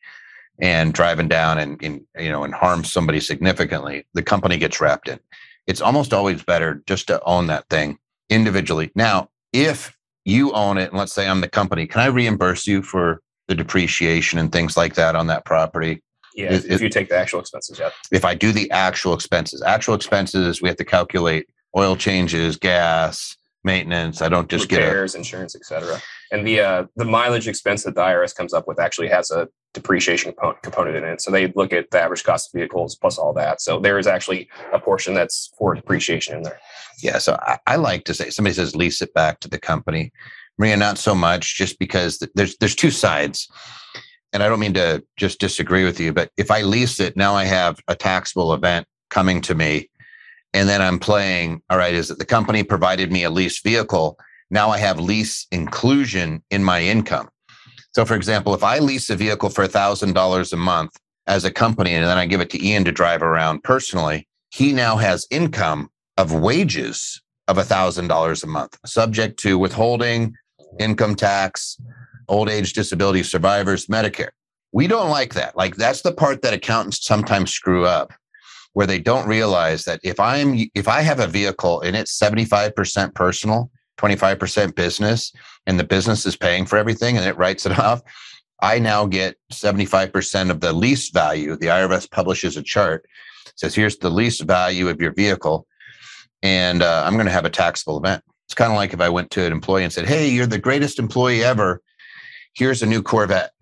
[0.58, 4.06] and driving down and, and you know and harms somebody significantly.
[4.14, 5.20] The company gets wrapped in.
[5.66, 7.98] It's almost always better just to own that thing
[8.30, 8.90] individually.
[8.94, 12.80] Now, if you own it, and let's say I'm the company, can I reimburse you
[12.80, 16.02] for the depreciation and things like that on that property?
[16.36, 17.90] Yeah, It- if you take the actual expenses, yeah.
[18.12, 21.46] If I do the actual expenses, actual expenses, we have to calculate
[21.76, 24.22] oil changes, gas, maintenance.
[24.22, 26.00] I don't just repairs, get a, insurance, etc.
[26.32, 29.48] And the uh, the mileage expense that the IRS comes up with actually has a
[29.74, 31.20] depreciation component in it.
[31.20, 33.60] So they look at the average cost of vehicles plus all that.
[33.60, 36.58] So there is actually a portion that's for depreciation in there.
[37.02, 37.18] Yeah.
[37.18, 40.12] So I, I like to say somebody says lease it back to the company.
[40.58, 43.48] Maria, not so much, just because there's there's two sides.
[44.32, 47.34] And I don't mean to just disagree with you, but if I lease it, now
[47.34, 49.88] I have a taxable event coming to me.
[50.52, 54.18] And then I'm playing, all right, is it the company provided me a lease vehicle?
[54.50, 57.28] Now I have lease inclusion in my income.
[57.92, 61.94] So, for example, if I lease a vehicle for $1,000 a month as a company
[61.94, 65.88] and then I give it to Ian to drive around personally, he now has income
[66.16, 70.34] of wages of $1,000 a month, subject to withholding,
[70.78, 71.80] income tax,
[72.28, 74.30] old age disability survivors, Medicare.
[74.72, 75.56] We don't like that.
[75.56, 78.12] Like that's the part that accountants sometimes screw up
[78.72, 83.14] where they don't realize that if I'm if I have a vehicle and it's 75%
[83.14, 85.32] personal, 25% business
[85.66, 88.02] and the business is paying for everything and it writes it off,
[88.60, 91.56] I now get 75% of the lease value.
[91.56, 93.06] The IRS publishes a chart,
[93.54, 95.66] says here's the lease value of your vehicle
[96.42, 98.22] and uh, I'm going to have a taxable event.
[98.46, 100.58] It's kind of like if I went to an employee and said, "Hey, you're the
[100.58, 101.82] greatest employee ever.
[102.56, 103.52] Here's a new Corvette."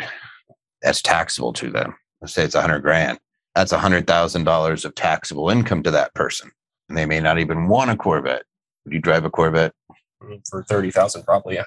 [0.82, 1.96] That's taxable to them.
[2.20, 3.18] Let's say it's a hundred grand.
[3.54, 6.50] That's a hundred thousand dollars of taxable income to that person,
[6.88, 8.44] and they may not even want a Corvette.
[8.84, 9.72] Would you drive a Corvette
[10.50, 11.24] for thirty thousand?
[11.24, 11.64] Probably, yeah.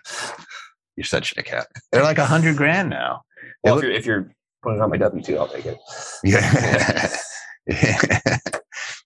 [0.96, 1.68] You're such a cat.
[1.92, 3.22] They're like a hundred grand now.
[3.64, 4.32] Well, look- if, you're, if you're
[4.64, 5.78] putting on my W two, I'll take it.
[6.24, 7.10] Yeah.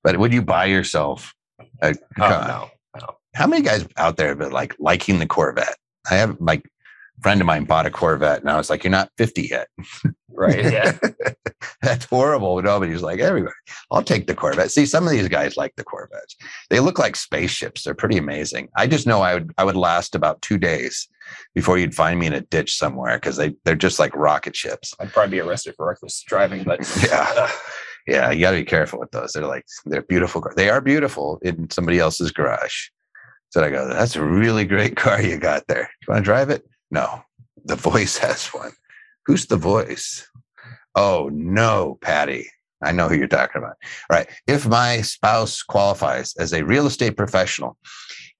[0.03, 1.33] but would you buy yourself
[1.81, 3.07] a oh, no.
[3.33, 5.75] How many guys out there have been like liking the Corvette?
[6.09, 6.63] I have like
[7.21, 9.67] friend of mine bought a Corvette and I was like, You're not 50 yet.
[10.33, 10.63] Right.
[10.63, 10.97] Yeah.
[11.81, 12.61] That's horrible.
[12.61, 13.53] Nobody's like, everybody,
[13.91, 14.71] I'll take the Corvette.
[14.71, 16.35] See, some of these guys like the Corvettes.
[16.69, 17.83] They look like spaceships.
[17.83, 18.69] They're pretty amazing.
[18.75, 21.07] I just know I would I would last about two days
[21.53, 24.93] before you'd find me in a ditch somewhere because they, they're just like rocket ships.
[24.99, 27.51] I'd probably be arrested for reckless driving, but yeah.
[28.07, 29.33] yeah, you got to be careful with those.
[29.33, 30.43] They're like they're beautiful.
[30.55, 32.87] They are beautiful in somebody else's garage.
[33.49, 35.89] So I go, that's a really great car you got there.
[36.01, 36.65] You want to drive it?
[36.91, 37.23] No,
[37.65, 38.71] the voice has one.
[39.25, 40.27] Who's the voice?
[40.95, 42.47] Oh no, Patty.
[42.83, 43.75] I know who you're talking about.
[44.09, 44.27] All right.
[44.47, 47.77] If my spouse qualifies as a real estate professional,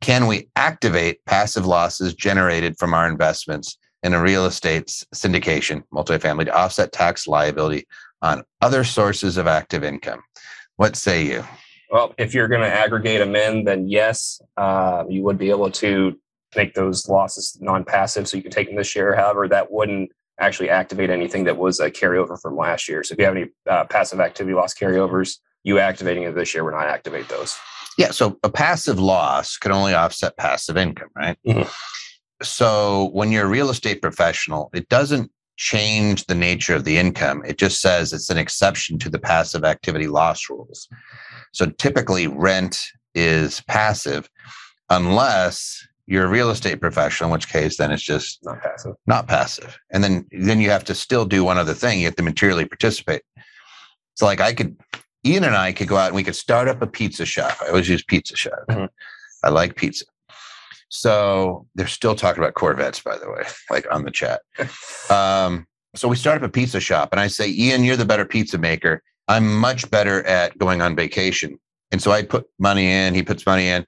[0.02, 6.46] can we activate passive losses generated from our investments in a real estate syndication, multifamily,
[6.46, 7.86] to offset tax liability
[8.22, 10.22] on other sources of active income.
[10.78, 11.44] What say you?
[11.90, 15.72] Well, if you're going to aggregate them in, then yes, uh, you would be able
[15.72, 16.18] to
[16.56, 19.16] make those losses non-passive, so you can take them this year.
[19.16, 23.04] However, that wouldn't actually activate anything that was a carryover from last year.
[23.04, 26.64] So if you have any uh, passive activity loss carryovers, you activating it this year
[26.64, 27.58] would not activate those.
[27.98, 28.12] Yeah.
[28.12, 31.38] So a passive loss can only offset passive income, right?
[31.46, 31.70] Mm-hmm.
[32.42, 37.44] So when you're a real estate professional, it doesn't change the nature of the income.
[37.46, 40.88] It just says it's an exception to the passive activity loss rules.
[41.52, 42.84] So typically, rent
[43.14, 44.28] is passive
[44.90, 48.96] unless you're a real estate professional, in which case then it's just not passive.
[49.08, 49.80] Not passive.
[49.92, 52.00] And then then you have to still do one other thing.
[52.00, 53.22] You have to materially participate.
[54.16, 54.78] So like I could
[55.26, 57.58] Ian and I could go out and we could start up a pizza shop.
[57.62, 58.60] I always use pizza shop.
[58.70, 58.86] Mm-hmm.
[59.44, 60.06] I like pizza.
[60.90, 64.42] So they're still talking about Corvettes, by the way, like on the chat.
[65.10, 68.24] Um, so we start up a pizza shop, and I say, Ian, you're the better
[68.24, 69.04] pizza maker.
[69.28, 71.60] I'm much better at going on vacation.
[71.92, 73.86] And so I put money in, he puts money in,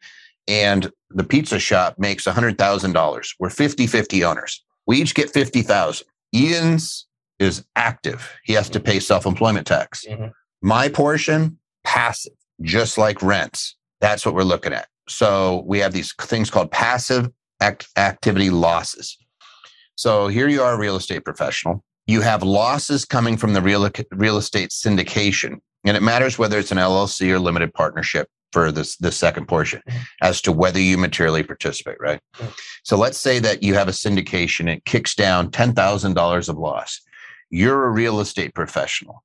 [0.47, 3.36] and the pizza shop makes $100,000.
[3.39, 4.63] We're 50 50 owners.
[4.86, 6.06] We each get 50,000.
[6.34, 7.08] Ian's
[7.39, 10.06] is active, he has to pay self employment tax.
[10.08, 10.27] Mm-hmm.
[10.62, 13.75] My portion, passive, just like rents.
[14.01, 14.88] That's what we're looking at.
[15.10, 17.29] So we have these things called passive
[17.62, 19.17] act- activity losses.
[19.95, 21.84] So here you are, a real estate professional.
[22.08, 25.58] You have losses coming from the real, real estate syndication.
[25.86, 29.81] And it matters whether it's an LLC or limited partnership for this, this second portion
[29.89, 29.99] mm-hmm.
[30.21, 32.21] as to whether you materially participate, right?
[32.35, 32.51] Mm-hmm.
[32.83, 37.01] So let's say that you have a syndication, it kicks down $10,000 of loss.
[37.49, 39.23] You're a real estate professional.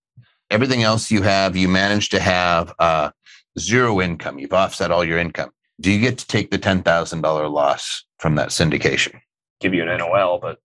[0.50, 3.10] Everything else you have, you manage to have uh,
[3.58, 4.38] zero income.
[4.38, 8.48] You've offset all your income do you get to take the $10,000 loss from that
[8.48, 9.20] syndication?
[9.60, 10.58] Give you an NOL, but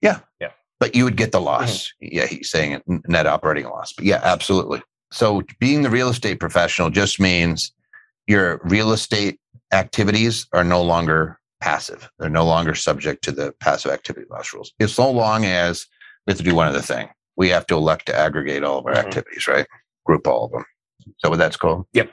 [0.00, 0.20] yeah.
[0.40, 0.50] Yeah.
[0.78, 1.92] But you would get the loss.
[2.02, 2.16] Mm-hmm.
[2.16, 2.26] Yeah.
[2.26, 3.92] He's saying it, net operating loss.
[3.92, 4.82] But yeah, absolutely.
[5.10, 7.72] So being the real estate professional just means
[8.26, 9.38] your real estate
[9.72, 12.10] activities are no longer passive.
[12.18, 14.72] They're no longer subject to the passive activity loss rules.
[14.78, 15.86] It's so long as
[16.26, 17.08] we have to do one other thing.
[17.36, 19.06] We have to elect to aggregate all of our mm-hmm.
[19.06, 19.66] activities, right?
[20.04, 20.64] Group all of them.
[21.18, 21.86] So what that's called?
[21.92, 22.10] Yep.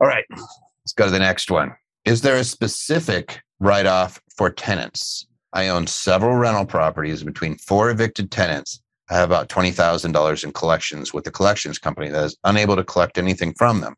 [0.00, 0.24] All right.
[0.30, 1.74] Let's go to the next one.
[2.04, 5.26] is there a specific write off for tenants?
[5.52, 8.80] I own several rental properties between four evicted tenants.
[9.10, 13.18] I have about $20,000 in collections with the collections company that is unable to collect
[13.18, 13.94] anything from them.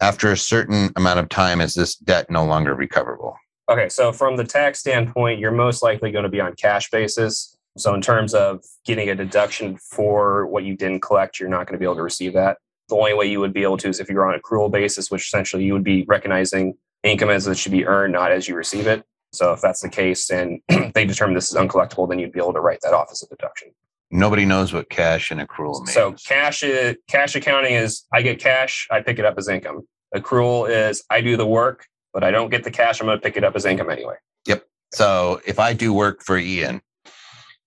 [0.00, 3.36] After a certain amount of time, is this debt no longer recoverable?
[3.70, 7.56] Okay, so from the tax standpoint, you're most likely going to be on cash basis.
[7.78, 11.74] So in terms of getting a deduction for what you didn't collect, you're not going
[11.74, 12.58] to be able to receive that.
[12.88, 15.22] The only way you would be able to is if you're on accrual basis, which
[15.22, 18.86] essentially you would be recognizing income as it should be earned, not as you receive
[18.86, 19.04] it.
[19.32, 20.60] So if that's the case and
[20.94, 23.26] they determine this is uncollectible, then you'd be able to write that off as a
[23.28, 23.70] deduction.
[24.14, 25.92] Nobody knows what cash and accrual means.
[25.92, 29.88] So cash is, cash accounting is I get cash, I pick it up as income.
[30.14, 33.00] Accrual is I do the work, but I don't get the cash.
[33.00, 34.14] I'm going to pick it up as income anyway.
[34.46, 34.66] Yep.
[34.92, 36.80] So if I do work for Ian,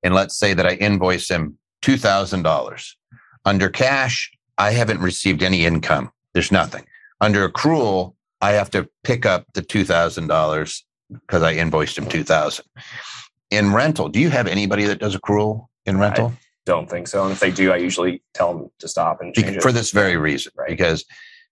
[0.04, 2.96] and let's say that I invoice him two thousand dollars
[3.44, 6.12] under cash, I haven't received any income.
[6.34, 6.86] There's nothing
[7.20, 8.14] under accrual.
[8.40, 12.64] I have to pick up the two thousand dollars because I invoiced him two thousand.
[13.52, 16.34] In rental, do you have anybody that does accrual in rental?
[16.36, 17.24] I don't think so.
[17.24, 20.52] And if they do, I usually tell them to stop and for this very reason,
[20.56, 20.68] Right.
[20.70, 21.06] because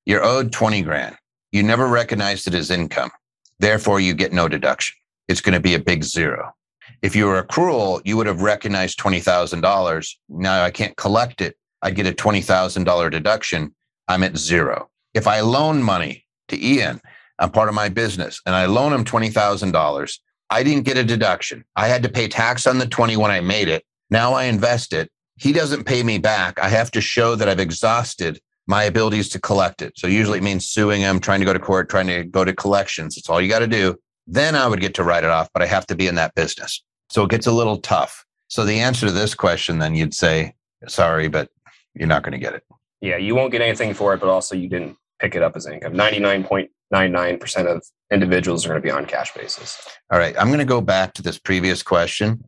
[0.06, 1.15] you're owed twenty grand.
[1.52, 3.12] You never recognized it as income,
[3.60, 4.95] therefore you get no deduction.
[5.28, 6.54] It's going to be a big zero.
[7.02, 10.19] If you were accrual, you would have recognized twenty thousand dollars.
[10.30, 11.56] Now I can't collect it.
[11.82, 13.74] I get a twenty thousand dollar deduction.
[14.08, 14.89] I'm at zero.
[15.13, 17.00] If I loan money to Ian,
[17.39, 20.19] I'm part of my business, and I loan him twenty thousand dollars.
[20.50, 21.63] I didn't get a deduction.
[21.76, 23.84] I had to pay tax on the twenty when I made it.
[24.10, 25.10] Now I invest it.
[25.38, 26.60] He doesn't pay me back.
[26.60, 29.94] I have to show that I've exhausted my abilities to collect it.
[29.98, 32.54] So usually it means suing him, trying to go to court, trying to go to
[32.54, 33.18] collections.
[33.18, 33.96] It's all you got to do.
[34.28, 36.34] Then I would get to write it off, but I have to be in that
[36.36, 36.84] business.
[37.10, 38.26] So it gets a little tough.
[38.48, 40.56] So the answer to this question, then you'd say,
[40.88, 41.50] sorry, but
[41.94, 42.63] you're not going to get it.
[43.02, 45.68] yeah, you won't get anything for it, but also you didn't pick it up as
[45.68, 45.94] income.
[45.94, 49.88] 99.99% of individuals are going to be on cash basis.
[50.12, 50.36] All right.
[50.39, 52.44] I'm going to go back to this previous question.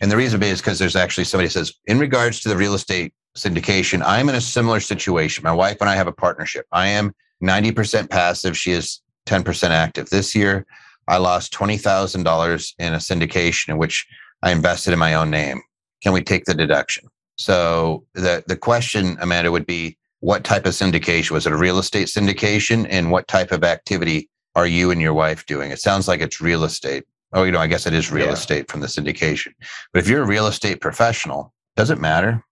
[0.00, 2.74] And the reason being is because there's actually somebody says, in regards to the real
[2.74, 5.44] estate syndication, I'm in a similar situation.
[5.44, 6.66] My wife and I have a partnership.
[6.72, 8.56] I am 90% passive.
[8.56, 10.10] She is 10% active.
[10.10, 10.66] This year,
[11.08, 14.06] I lost $20,000 in a syndication in which
[14.42, 15.60] I invested in my own name.
[16.02, 17.08] Can we take the deduction?
[17.36, 21.30] So the, the question, Amanda, would be what type of syndication?
[21.32, 22.86] Was it a real estate syndication?
[22.90, 25.70] And what type of activity are you and your wife doing?
[25.70, 27.04] It sounds like it's real estate.
[27.32, 28.32] Oh, you know, I guess it is real Yeah.
[28.32, 29.52] estate from the syndication.
[29.92, 32.44] But if you're a real estate professional, does it matter?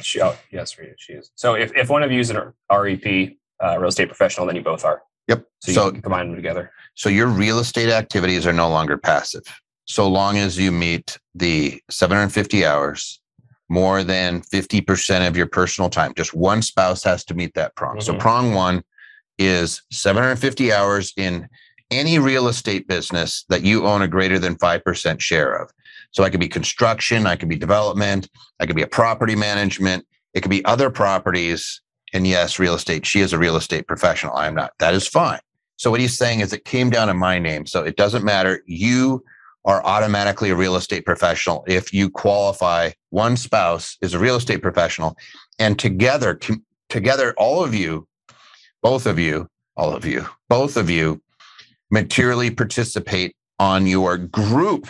[0.00, 1.30] She, oh, yes, she is.
[1.34, 2.36] So if, if one of you is an
[2.70, 5.02] REP, uh, real estate professional, then you both are.
[5.28, 5.44] Yep.
[5.60, 6.72] So you So can combine them together.
[6.94, 9.42] So your real estate activities are no longer passive.
[9.86, 13.20] So long as you meet the 750 hours,
[13.68, 18.00] more than 50% of your personal time, just one spouse has to meet that prong.
[18.00, 18.20] So Mhm.
[18.20, 18.82] prong one
[19.38, 21.48] is 750 hours in
[21.90, 25.70] any real estate business that you own a greater than 5% share of.
[26.10, 28.28] So I could be construction, I could be development,
[28.60, 31.80] I could be a property management, it could be other properties.
[32.14, 33.04] And yes, real estate.
[33.04, 34.34] She is a real estate professional.
[34.34, 34.72] I am not.
[34.78, 35.40] That is fine.
[35.76, 37.66] So what he's saying is it came down to my name.
[37.66, 38.62] So it doesn't matter.
[38.66, 39.22] You
[39.64, 42.90] are automatically a real estate professional if you qualify.
[43.10, 45.16] One spouse is a real estate professional,
[45.58, 46.38] and together,
[46.88, 48.08] together, all of you,
[48.82, 51.20] both of you, all of you, both of you,
[51.90, 54.86] materially participate on your group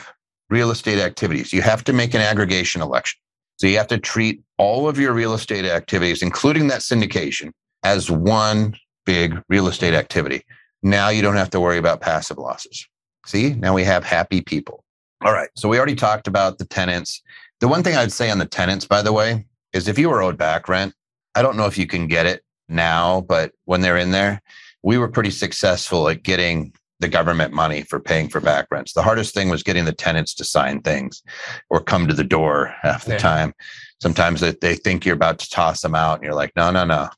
[0.50, 1.52] real estate activities.
[1.52, 3.18] You have to make an aggregation election.
[3.56, 7.50] So you have to treat all of your real estate activities, including that syndication,
[7.82, 10.42] as one big real estate activity.
[10.82, 12.87] Now you don't have to worry about passive losses.
[13.26, 14.84] See, now we have happy people.
[15.24, 15.48] All right.
[15.56, 17.20] So we already talked about the tenants.
[17.61, 20.22] The one thing I'd say on the tenants, by the way, is if you were
[20.22, 20.94] owed back rent,
[21.34, 24.40] I don't know if you can get it now, but when they're in there,
[24.82, 28.92] we were pretty successful at getting the government money for paying for back rents.
[28.92, 31.22] The hardest thing was getting the tenants to sign things
[31.70, 33.18] or come to the door half the Yeah.
[33.18, 33.54] time.
[34.02, 36.84] Sometimes they, they think you're about to toss them out and you're like, no, no,
[36.84, 37.08] no.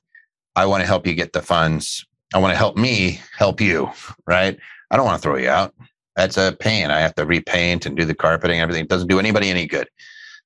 [0.56, 2.04] I want to help you get the funds.
[2.34, 3.90] I want to help me help you,
[4.26, 4.58] right?
[4.90, 5.74] I don't want to throw you out.
[6.16, 6.90] That's a pain.
[6.90, 8.84] I have to repaint and do the carpeting and everything.
[8.84, 9.88] It doesn't do anybody any good.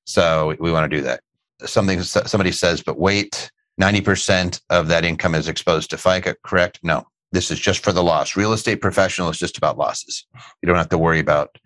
[0.05, 1.21] So we, we want to do that.
[1.65, 3.49] Something somebody says, but wait,
[3.81, 6.79] 90% of that income is exposed to FICA, correct?
[6.83, 8.37] No, this is just for the loss.
[8.37, 10.25] Real estate professional is just about losses.
[10.61, 11.57] You don't have to worry about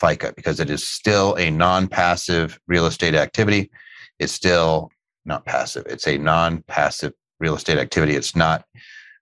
[0.00, 3.70] FICA because it is still a non passive real estate activity.
[4.18, 4.90] It's still
[5.26, 8.16] not passive, it's a non passive real estate activity.
[8.16, 8.64] It's not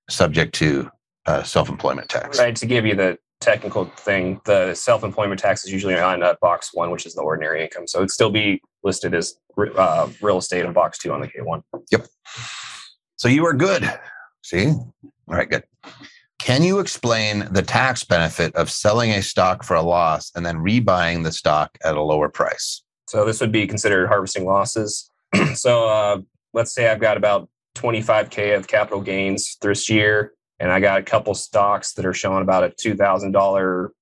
[0.09, 0.88] subject to
[1.26, 2.38] uh, self employment tax.
[2.38, 2.54] Right.
[2.54, 6.70] To give you the technical thing, the self employment tax is usually on uh, box
[6.72, 7.88] one, which is the ordinary income.
[7.88, 9.34] So it'd still be listed as
[9.76, 11.62] uh, real estate in box two on the K1.
[11.90, 12.07] Yep.
[13.16, 13.90] So you are good.
[14.44, 14.68] See?
[14.68, 15.64] All right, good.
[16.39, 20.59] Can you explain the tax benefit of selling a stock for a loss and then
[20.59, 22.82] rebuying the stock at a lower price?
[23.09, 25.11] So this would be considered harvesting losses.
[25.55, 26.18] so uh,
[26.53, 31.03] let's say I've got about 25k of capital gains this year, and I got a
[31.03, 33.93] couple stocks that are showing about a $2,000 or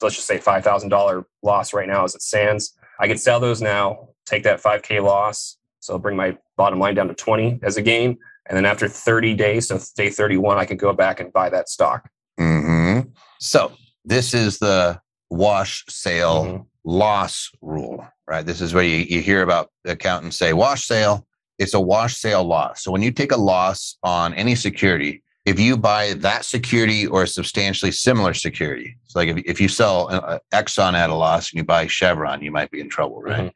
[0.00, 2.76] let's just say $5,000 loss right now as it stands.
[3.00, 7.08] I could sell those now, take that 5k loss, so bring my bottom line down
[7.08, 10.76] to 20 as a gain, and then after 30 days, so day 31, I can
[10.76, 12.08] go back and buy that stock.
[12.38, 13.08] Mm-hmm.
[13.40, 13.72] So
[14.04, 16.62] this is the wash sale mm-hmm.
[16.84, 18.44] loss rule, right?
[18.44, 21.26] This is where you, you hear about accountants say wash sale.
[21.58, 22.82] It's a wash sale loss.
[22.82, 27.22] So when you take a loss on any security, if you buy that security or
[27.22, 31.50] a substantially similar security, so like if, if you sell uh, Exxon at a loss
[31.50, 33.40] and you buy Chevron, you might be in trouble, right?
[33.40, 33.48] Mm-hmm.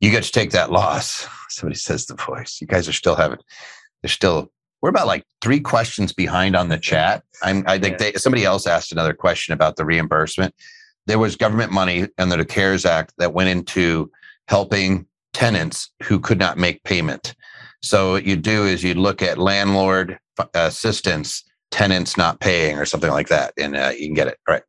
[0.00, 1.26] You get to take that loss.
[1.48, 2.58] Somebody says the voice.
[2.60, 3.38] You guys are still having
[4.02, 4.50] there's still
[4.82, 7.24] we're about like three questions behind on the chat.
[7.42, 10.54] I'm, I think they, somebody else asked another question about the reimbursement.
[11.06, 14.10] There was government money under the CARES Act that went into
[14.48, 17.34] helping tenants who could not make payment.
[17.82, 20.18] So what you do is you look at landlord
[20.54, 24.38] assistance, tenants not paying or something like that, and uh, you can get it.
[24.48, 24.62] All right.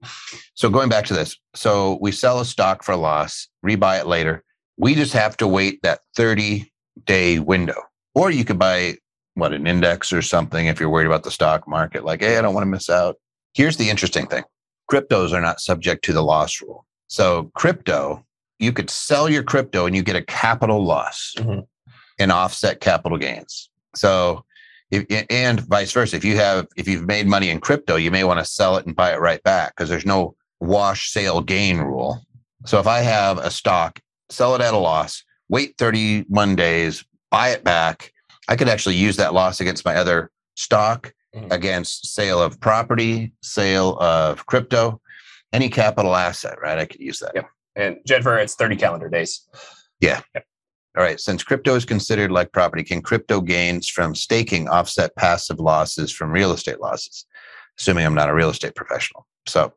[0.53, 4.07] So going back to this, so we sell a stock for a loss, rebuy it
[4.07, 4.43] later.
[4.77, 6.71] We just have to wait that 30
[7.05, 7.81] day window,
[8.13, 8.97] or you could buy
[9.37, 12.41] what an index or something if you're worried about the stock market like hey i
[12.41, 13.17] don't want to miss out.
[13.53, 14.43] Here's the interesting thing.
[14.91, 16.85] Cryptos are not subject to the loss rule.
[17.07, 18.23] So crypto
[18.59, 21.59] you could sell your crypto and you get a capital loss mm-hmm.
[22.17, 23.69] and offset capital gains.
[23.95, 24.43] So
[24.89, 28.23] if, and vice versa if you have if you've made money in crypto you may
[28.23, 31.77] want to sell it and buy it right back because there's no wash sale gain
[31.77, 32.25] rule.
[32.65, 37.49] So if i have a stock sell it at a loss wait 31 days buy
[37.49, 38.11] it back
[38.47, 41.51] I could actually use that loss against my other stock, mm-hmm.
[41.51, 45.01] against sale of property, sale of crypto,
[45.53, 46.77] any capital asset, right?
[46.77, 47.31] I could use that.
[47.35, 47.49] Yep.
[47.75, 49.47] And Jennifer, it's 30 calendar days.
[49.99, 50.21] Yeah.
[50.33, 50.45] Yep.
[50.97, 51.19] All right.
[51.19, 56.31] Since crypto is considered like property, can crypto gains from staking offset passive losses from
[56.31, 57.25] real estate losses?
[57.79, 59.27] Assuming I'm not a real estate professional.
[59.45, 59.73] So,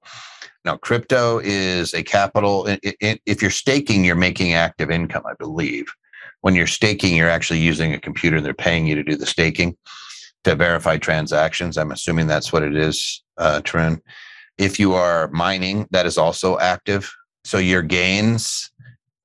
[0.64, 2.66] now crypto is a capital.
[2.66, 5.92] If you're staking, you're making active income, I believe
[6.42, 9.26] when you're staking, you're actually using a computer and they're paying you to do the
[9.26, 9.76] staking
[10.44, 11.76] to verify transactions.
[11.76, 14.00] I'm assuming that's what it is, uh, Tarun.
[14.58, 17.12] If you are mining, that is also active.
[17.44, 18.70] So your gains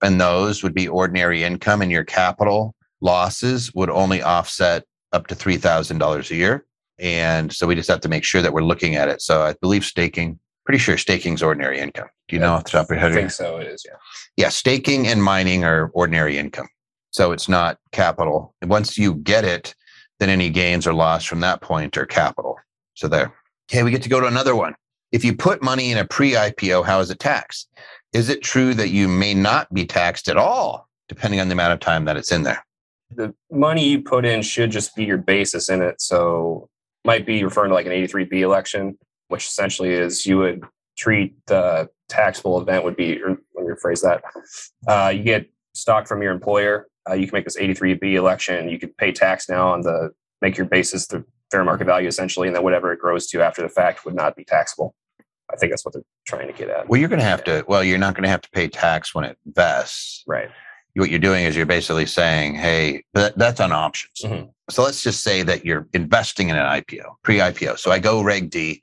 [0.01, 5.35] and those would be ordinary income, and your capital losses would only offset up to
[5.35, 6.65] $3,000 a year.
[6.99, 9.21] And so we just have to make sure that we're looking at it.
[9.21, 12.07] So I believe staking, pretty sure staking's ordinary income.
[12.27, 13.11] Do you yeah, know off the top of your head?
[13.11, 13.57] I think so.
[13.57, 13.95] It is, yeah.
[14.37, 16.67] Yeah, staking and mining are ordinary income.
[17.15, 18.53] So it's not capital.
[18.61, 19.73] Once you get it,
[20.19, 22.57] then any gains or loss from that point are capital.
[22.95, 23.33] So there.
[23.71, 24.75] Okay, we get to go to another one.
[25.13, 27.69] If you put money in a pre IPO, how is it taxed?
[28.11, 31.71] Is it true that you may not be taxed at all, depending on the amount
[31.71, 32.65] of time that it's in there?
[33.11, 36.01] The money you put in should just be your basis in it.
[36.01, 36.67] So
[37.05, 38.97] might be referring to like an 83B election,
[39.29, 40.65] which essentially is you would
[40.97, 44.21] treat the taxable event would be, let me rephrase that.
[44.85, 48.69] Uh, you get stock from your employer uh, you can make this 83B election.
[48.69, 52.47] You can pay tax now on the make your basis the fair market value essentially,
[52.47, 54.95] and then whatever it grows to after the fact would not be taxable.
[55.51, 56.89] I think that's what they're trying to get at.
[56.89, 57.63] Well, you're going to have to.
[57.67, 60.23] Well, you're not going to have to pay tax when it vests.
[60.25, 60.49] Right.
[60.95, 64.47] What you're doing is you're basically saying, "Hey, that, that's on options." Mm-hmm.
[64.69, 67.77] So let's just say that you're investing in an IPO, pre-IPO.
[67.77, 68.81] So I go Reg D,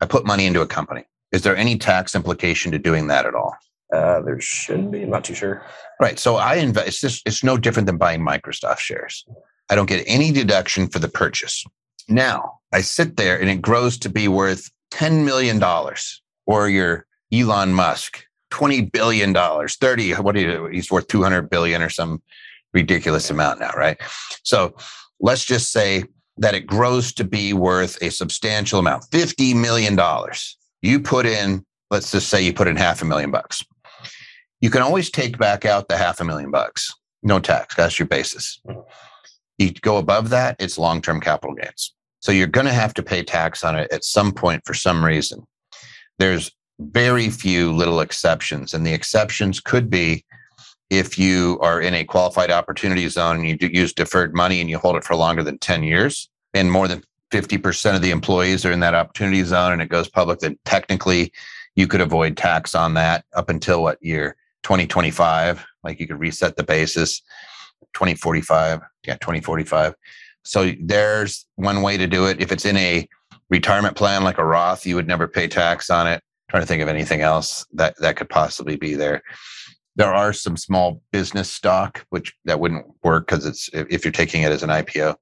[0.00, 1.04] I put money into a company.
[1.30, 3.54] Is there any tax implication to doing that at all?
[3.92, 5.02] Uh, there shouldn't be.
[5.02, 5.62] I'm not too sure.
[6.00, 6.18] Right.
[6.18, 6.88] So I invest.
[6.88, 9.24] It's just it's no different than buying Microsoft shares.
[9.68, 11.64] I don't get any deduction for the purchase.
[12.08, 17.06] Now I sit there and it grows to be worth ten million dollars, or your
[17.32, 20.12] Elon Musk twenty billion dollars, thirty.
[20.12, 20.66] What do you?
[20.66, 22.22] He's worth two hundred billion or some
[22.72, 23.98] ridiculous amount now, right?
[24.42, 24.74] So
[25.20, 26.04] let's just say
[26.38, 30.56] that it grows to be worth a substantial amount, fifty million dollars.
[30.80, 33.62] You put in, let's just say you put in half a million bucks
[34.62, 36.90] you can always take back out the half a million bucks.
[37.22, 37.74] No tax.
[37.74, 38.60] That's your basis.
[39.58, 41.92] You go above that, it's long term capital gains.
[42.20, 45.04] So you're going to have to pay tax on it at some point for some
[45.04, 45.44] reason.
[46.18, 50.24] There's very few little exceptions, and the exceptions could be
[50.90, 54.78] if you are in a qualified opportunity zone and you use deferred money and you
[54.78, 57.02] hold it for longer than 10 years, and more than
[57.32, 61.32] 50% of the employees are in that opportunity zone and it goes public, then technically
[61.74, 64.36] you could avoid tax on that up until what year?
[64.62, 67.22] 2025 like you could reset the basis
[67.94, 69.94] 2045 yeah 2045
[70.44, 73.06] so there's one way to do it if it's in a
[73.52, 76.22] retirement plan like a Roth, you would never pay tax on it.
[76.48, 79.22] trying to think of anything else that that could possibly be there.
[79.94, 84.42] There are some small business stock which that wouldn't work because it's if you're taking
[84.42, 85.16] it as an IPO.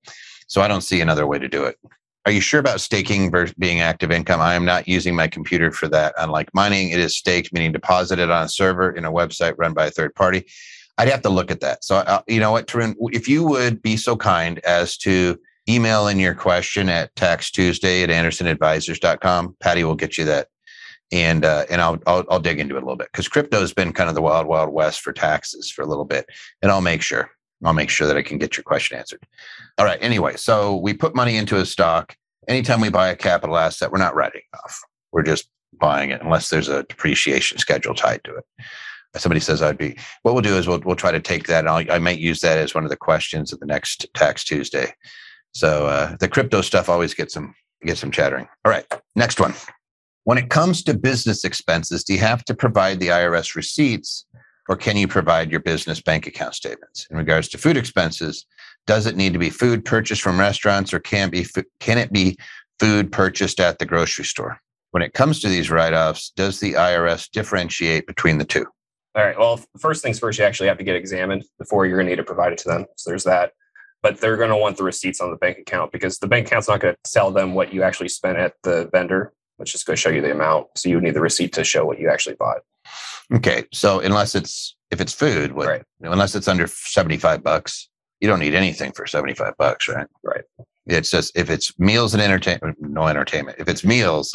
[0.47, 1.77] So I don't see another way to do it.
[2.27, 4.41] Are you sure about staking versus being active income?
[4.41, 6.15] I am not using my computer for that.
[6.19, 9.87] Unlike mining, it is staked, meaning deposited on a server in a website run by
[9.87, 10.45] a third party.
[10.99, 11.83] I'd have to look at that.
[11.83, 16.09] So, uh, you know what, Tarun, if you would be so kind as to email
[16.09, 20.49] in your question at tax tuesday at andersonadvisors.com, Patty will get you that.
[21.13, 23.73] And uh, and I'll, I'll I'll dig into it a little bit because crypto has
[23.73, 26.27] been kind of the wild wild west for taxes for a little bit,
[26.63, 27.33] and I'll make sure
[27.65, 29.23] I'll make sure that I can get your question answered.
[29.79, 29.99] All right.
[30.03, 32.17] Anyway, so we put money into a stock.
[32.49, 34.81] Anytime we buy a capital asset, we're not writing off.
[35.13, 35.49] We're just
[35.79, 38.45] buying it unless there's a depreciation schedule tied to it
[39.19, 41.67] somebody says I'd be, what we'll do is we'll, we'll try to take that.
[41.67, 44.93] And i might use that as one of the questions at the next tax Tuesday.
[45.53, 47.55] So uh, the crypto stuff always gets some,
[47.85, 48.49] gets some chattering.
[48.65, 48.87] All right.
[49.17, 49.55] Next one.
[50.25, 54.27] When it comes to business expenses, do you have to provide the IRS receipts
[54.71, 57.09] or can you provide your business bank account statements?
[57.11, 58.47] In regards to food expenses,
[58.87, 61.45] does it need to be food purchased from restaurants or can be
[61.81, 62.39] can it be
[62.79, 64.61] food purchased at the grocery store?
[64.93, 68.65] When it comes to these write-offs, does the IRS differentiate between the two?
[69.17, 69.37] All right.
[69.37, 72.17] Well, first things first, you actually have to get examined before you're going to need
[72.17, 72.87] to provide it to them.
[72.97, 73.53] So there's that.
[74.03, 76.69] But they're going to want the receipts on the bank account because the bank account's
[76.69, 79.33] not going to tell them what you actually spent at the vendor.
[79.59, 80.69] It's just going to show you the amount.
[80.77, 82.59] So you would need the receipt to show what you actually bought.
[83.33, 83.65] Okay.
[83.73, 85.83] So unless it's if it's food, what, right.
[86.01, 87.89] You know, unless it's under seventy five bucks,
[88.21, 90.07] you don't need anything for seventy five bucks, right?
[90.23, 90.45] Right.
[90.87, 93.59] It's just if it's meals and entertainment, no entertainment.
[93.61, 94.33] If it's meals,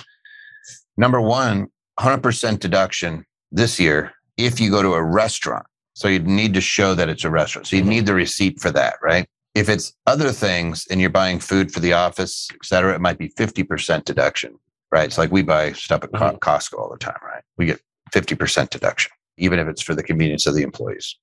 [0.97, 1.67] number one,
[1.99, 5.65] hundred percent deduction this year if you go to a restaurant.
[5.93, 7.67] So you'd need to show that it's a restaurant.
[7.67, 7.89] So you mm-hmm.
[7.89, 9.27] need the receipt for that, right?
[9.53, 13.17] If it's other things and you're buying food for the office, et cetera, it might
[13.17, 14.59] be 50% deduction,
[14.91, 15.05] right?
[15.05, 16.35] It's like we buy stuff at mm-hmm.
[16.37, 17.43] Costco all the time, right?
[17.57, 17.79] We get
[18.15, 21.15] 50% deduction, even if it's for the convenience of the employees.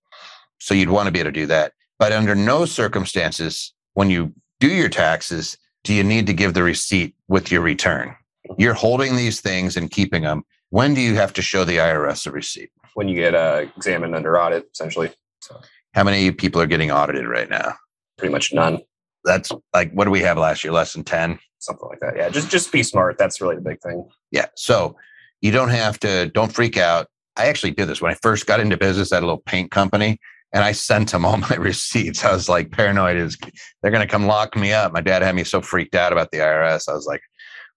[0.59, 1.72] So you'd want to be able to do that.
[1.99, 6.62] But under no circumstances, when you do your taxes, do you need to give the
[6.62, 8.14] receipt with your return?
[8.59, 10.43] You're holding these things and keeping them.
[10.70, 12.70] When do you have to show the IRS a receipt?
[12.95, 15.11] when you get uh, examined under audit, essentially.
[15.40, 15.61] So,
[15.95, 17.74] how many people are getting audited right now?
[18.18, 18.80] Pretty much none.
[19.24, 20.72] That's like what do we have last year?
[20.72, 22.16] Less than ten, something like that.
[22.16, 23.18] Yeah, just just be smart.
[23.18, 24.09] That's really the big thing.
[24.30, 24.47] Yeah.
[24.57, 24.97] So
[25.43, 26.30] you don't have to.
[26.32, 27.09] Don't freak out.
[27.36, 30.18] I actually did this when I first got into business at a little paint company,
[30.55, 32.24] and I sent them all my receipts.
[32.24, 33.36] I was like paranoid is
[33.82, 34.93] they're going to come lock me up.
[34.93, 36.88] My dad had me so freaked out about the IRS.
[36.88, 37.20] I was like,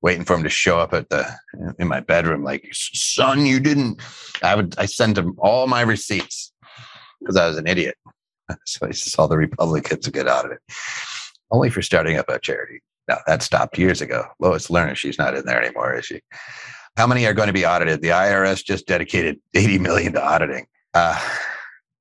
[0.05, 1.27] waiting for him to show up at the
[1.79, 3.99] in my bedroom like son you didn't
[4.43, 6.53] i would i sent him all my receipts
[7.19, 7.95] because i was an idiot
[8.65, 10.59] so he saw the republicans get out of it
[11.49, 15.35] only for starting up a charity now that stopped years ago lois lerner she's not
[15.35, 16.21] in there anymore is she
[16.97, 20.67] how many are going to be audited the irs just dedicated 80 million to auditing
[20.93, 21.19] uh,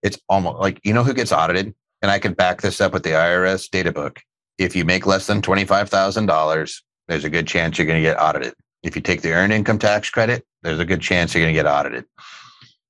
[0.02, 3.02] it's almost like you know who gets audited and i can back this up with
[3.02, 4.20] the irs data book
[4.58, 8.54] if you make less than $25000 there's a good chance you're going to get audited.
[8.82, 11.58] If you take the earned income tax credit, there's a good chance you're going to
[11.58, 12.04] get audited.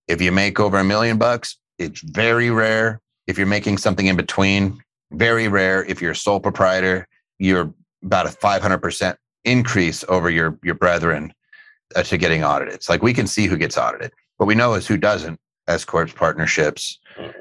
[0.08, 3.00] If you make over a million bucks, it's very rare.
[3.26, 4.82] If you're making something in between,
[5.12, 5.84] very rare.
[5.84, 11.32] If you're a sole proprietor, you're about a 500% increase over your, your brethren
[11.94, 12.74] Uh, to getting audited.
[12.74, 14.12] It's like we can see who gets audited.
[14.38, 15.38] What we know is who doesn't.
[15.66, 16.98] S corps partnerships,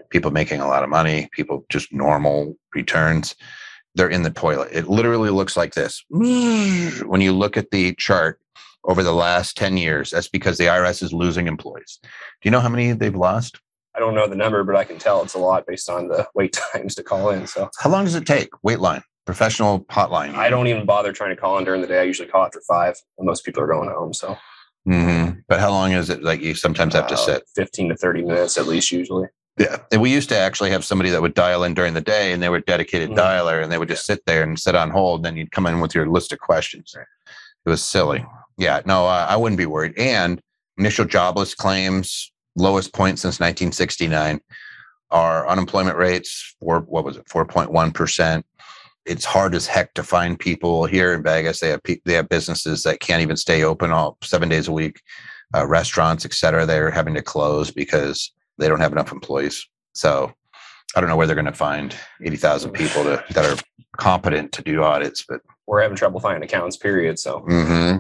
[0.10, 3.36] people making a lot of money, people just normal returns
[3.96, 4.70] they're in the toilet.
[4.72, 6.04] It literally looks like this.
[7.06, 8.40] When you look at the chart
[8.86, 12.00] over the last 10 years, that's because the IRS is losing employees.
[12.04, 12.10] Do
[12.44, 13.60] you know how many they've lost?
[13.96, 16.28] I don't know the number, but I can tell it's a lot based on the
[16.34, 17.46] wait times to call in.
[17.48, 18.50] So, how long does it take?
[18.64, 20.36] Wait line, professional hotline.
[20.36, 22.00] I don't even bother trying to call in during the day.
[22.00, 24.14] I usually call after five, when most people are going home.
[24.14, 24.38] So,
[24.88, 25.40] mm-hmm.
[25.48, 26.24] but how long is it?
[26.24, 29.28] Like you sometimes have to uh, sit 15 to 30 minutes at least, usually.
[29.58, 29.78] Yeah.
[29.92, 32.42] And we used to actually have somebody that would dial in during the day and
[32.42, 33.20] they were dedicated mm-hmm.
[33.20, 35.20] dialer and they would just sit there and sit on hold.
[35.20, 36.96] And then you'd come in with your list of questions.
[36.96, 38.26] It was silly.
[38.58, 38.82] Yeah.
[38.86, 39.94] No, uh, I wouldn't be worried.
[39.98, 40.42] And
[40.78, 44.42] initial jobless claims, lowest point since 1969.
[45.12, 48.44] Our unemployment rates, for what was it, 4.1%.
[49.06, 51.60] It's hard as heck to find people here in Vegas.
[51.60, 55.02] They have they have businesses that can't even stay open all seven days a week,
[55.56, 56.66] uh, restaurants, et cetera.
[56.66, 59.68] They're having to close because they don't have enough employees.
[59.94, 60.34] So
[60.96, 63.62] I don't know where they're going to find 80,000 people to, that are
[63.98, 67.20] competent to do audits, but we're having trouble finding accountants, period.
[67.20, 67.98] So mm-hmm.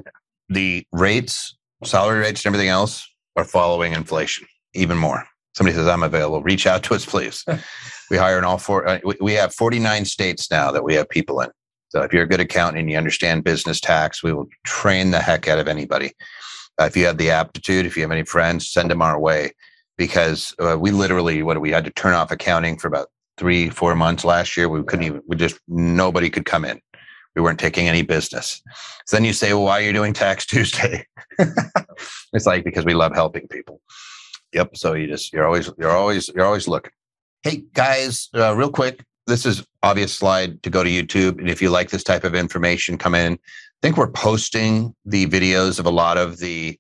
[0.49, 5.23] the rates, salary rates, and everything else are following inflation even more.
[5.55, 6.41] Somebody says, I'm available.
[6.41, 7.45] Reach out to us, please.
[8.09, 11.41] we hire in all four, uh, we have 49 states now that we have people
[11.41, 11.49] in.
[11.89, 15.19] So if you're a good accountant and you understand business tax, we will train the
[15.19, 16.11] heck out of anybody.
[16.81, 19.51] Uh, if you have the aptitude, if you have any friends, send them our way
[19.97, 23.95] because uh, we literally, what we had to turn off accounting for about three, four
[23.95, 24.69] months last year.
[24.69, 26.81] We couldn't even, we just, nobody could come in.
[27.35, 28.61] We weren't taking any business.
[29.05, 31.05] So then you say, well, why are you doing Tax Tuesday?
[32.33, 33.81] it's like because we love helping people.
[34.53, 34.77] Yep.
[34.77, 36.91] So you just you're always you're always you're always looking.
[37.45, 39.03] Hey guys, uh, real quick.
[39.27, 42.35] This is obvious slide to go to YouTube, and if you like this type of
[42.35, 43.33] information, come in.
[43.33, 43.37] I
[43.81, 46.79] think we're posting the videos of a lot of the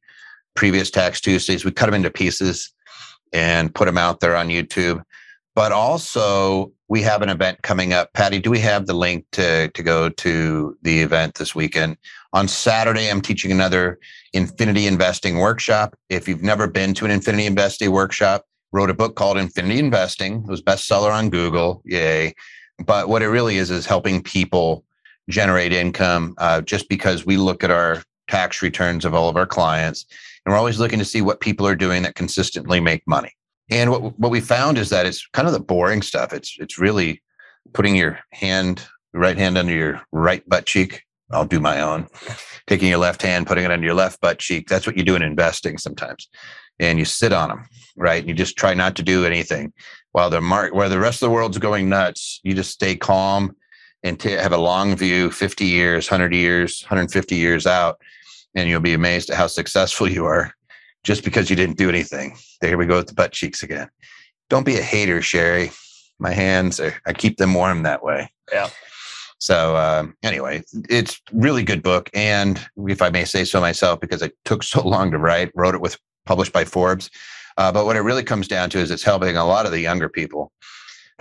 [0.55, 1.65] previous Tax Tuesdays.
[1.65, 2.71] We cut them into pieces
[3.33, 5.03] and put them out there on YouTube.
[5.53, 8.13] But also, we have an event coming up.
[8.13, 11.97] Patty, do we have the link to to go to the event this weekend?
[12.31, 13.99] On Saturday, I'm teaching another
[14.31, 15.97] Infinity Investing workshop.
[16.07, 20.43] If you've never been to an Infinity Investing workshop, wrote a book called Infinity Investing.
[20.43, 21.81] It was bestseller on Google.
[21.85, 22.33] Yay.
[22.85, 24.83] But what it really is is helping people
[25.29, 29.45] generate income uh, just because we look at our tax returns of all of our
[29.45, 30.05] clients
[30.45, 33.31] and we're always looking to see what people are doing that consistently make money.
[33.69, 36.33] And what what we found is that it's kind of the boring stuff.
[36.33, 37.21] It's it's really
[37.73, 41.03] putting your hand, right hand under your right butt cheek.
[41.31, 42.07] I'll do my own.
[42.67, 44.67] Taking your left hand, putting it under your left butt cheek.
[44.67, 46.27] That's what you do in investing sometimes.
[46.79, 48.19] And you sit on them, right?
[48.19, 49.73] And you just try not to do anything
[50.11, 52.39] while the mark, while the rest of the world's going nuts.
[52.43, 53.55] You just stay calm
[54.03, 57.99] and t- have a long view, 50 years, 100 years, 150 years out,
[58.55, 60.53] and you'll be amazed at how successful you are
[61.03, 62.35] just because you didn't do anything.
[62.61, 63.89] There we go with the butt cheeks again.
[64.49, 65.71] Don't be a hater, Sherry.
[66.19, 68.31] My hands are, I keep them warm that way.
[68.51, 68.69] Yeah.
[69.39, 74.21] So uh, anyway, it's really good book, and if I may say so myself, because
[74.21, 77.09] it took so long to write, wrote it with published by Forbes.
[77.57, 79.79] Uh, but what it really comes down to is it's helping a lot of the
[79.79, 80.51] younger people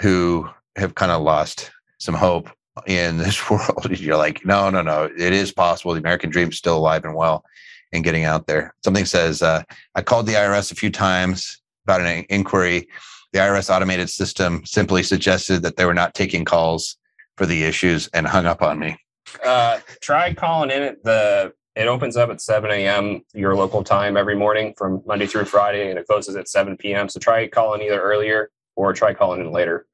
[0.01, 2.49] who have kind of lost some hope
[2.87, 3.89] in this world.
[3.91, 5.93] You're like, no, no, no, it is possible.
[5.93, 7.45] The American dream is still alive and well
[7.93, 8.75] and getting out there.
[8.85, 9.63] Something says, uh,
[9.95, 12.89] I called the IRS a few times about an inquiry.
[13.33, 16.97] The IRS automated system simply suggested that they were not taking calls
[17.37, 18.97] for the issues and hung up on me.
[19.45, 21.53] Uh, try calling in at the.
[21.75, 23.23] It opens up at 7 a.m.
[23.33, 27.09] your local time every morning from Monday through Friday, and it closes at 7 p.m.
[27.09, 29.87] So try calling either earlier or try calling in later.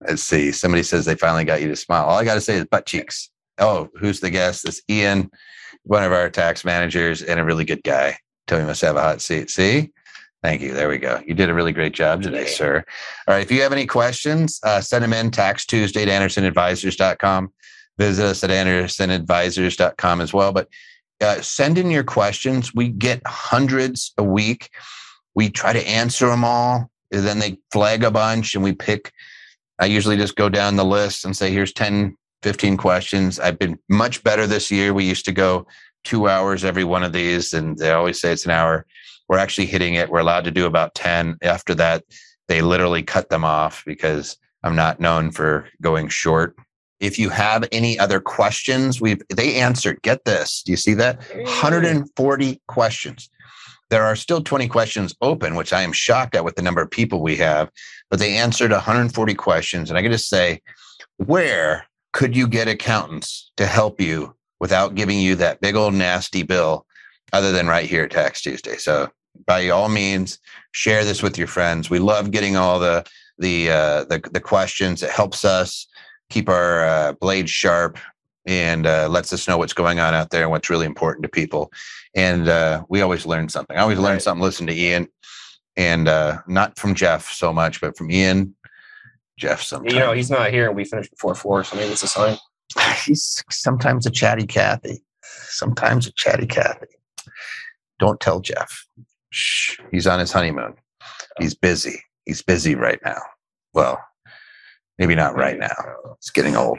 [0.00, 0.52] Let's see.
[0.52, 2.04] Somebody says they finally got you to smile.
[2.06, 3.30] All I got to say is butt cheeks.
[3.58, 4.66] Oh, who's the guest?
[4.66, 5.30] It's Ian
[5.84, 8.16] one of our tax managers and a really good guy.
[8.46, 9.50] Tell me must have a hot seat.
[9.50, 9.90] See?
[10.42, 10.72] Thank you.
[10.72, 11.20] There we go.
[11.24, 12.84] You did a really great job today, sir.
[13.28, 13.42] All right.
[13.42, 17.52] If you have any questions, uh, send them in tax Tuesday to AndersonAdvisors.com.
[17.96, 20.52] Visit us at AndersonAdvisors.com as well.
[20.52, 20.68] But
[21.22, 22.74] uh, send in your questions.
[22.74, 24.70] We get hundreds a week.
[25.34, 26.90] We try to answer them all.
[27.12, 29.12] And then they flag a bunch and we pick.
[29.78, 33.38] I usually just go down the list and say, here's 10 15 questions.
[33.38, 34.92] I've been much better this year.
[34.92, 35.66] We used to go
[36.04, 38.84] two hours every one of these, and they always say it's an hour.
[39.28, 40.10] We're actually hitting it.
[40.10, 41.38] We're allowed to do about 10.
[41.42, 42.04] After that,
[42.48, 46.56] they literally cut them off because I'm not known for going short.
[47.02, 50.00] If you have any other questions, we've they answered.
[50.02, 50.62] Get this.
[50.62, 51.20] Do you see that?
[51.34, 53.28] 140 questions.
[53.90, 56.90] There are still 20 questions open, which I am shocked at with the number of
[56.90, 57.70] people we have,
[58.08, 59.90] but they answered 140 questions.
[59.90, 60.62] And I got to say,
[61.16, 66.44] where could you get accountants to help you without giving you that big old nasty
[66.44, 66.86] bill
[67.32, 68.76] other than right here at Tax Tuesday?
[68.76, 69.10] So
[69.44, 70.38] by all means,
[70.70, 71.90] share this with your friends.
[71.90, 73.04] We love getting all the
[73.38, 75.02] the uh, the, the questions.
[75.02, 75.88] It helps us
[76.32, 77.98] keep our uh, blades sharp
[78.46, 81.28] and uh, lets us know what's going on out there and what's really important to
[81.28, 81.70] people.
[82.14, 83.76] And uh, we always learn something.
[83.76, 84.22] I always learn right.
[84.22, 84.42] something.
[84.42, 85.08] Listen to Ian,
[85.76, 88.54] and uh, not from Jeff so much, but from Ian
[89.38, 89.92] Jeff sometimes.
[89.92, 92.36] You know, he's not here and we finished before four, so maybe it's a sign.
[93.04, 95.02] He's sometimes a chatty Cathy.
[95.22, 96.86] Sometimes a chatty Cathy.
[97.98, 98.86] Don't tell Jeff.
[99.30, 99.78] Shh.
[99.90, 100.74] He's on his honeymoon.
[101.38, 102.02] He's busy.
[102.24, 103.20] He's busy right now.
[103.74, 104.02] Well,
[105.02, 105.74] maybe not right now.
[106.18, 106.78] It's getting old.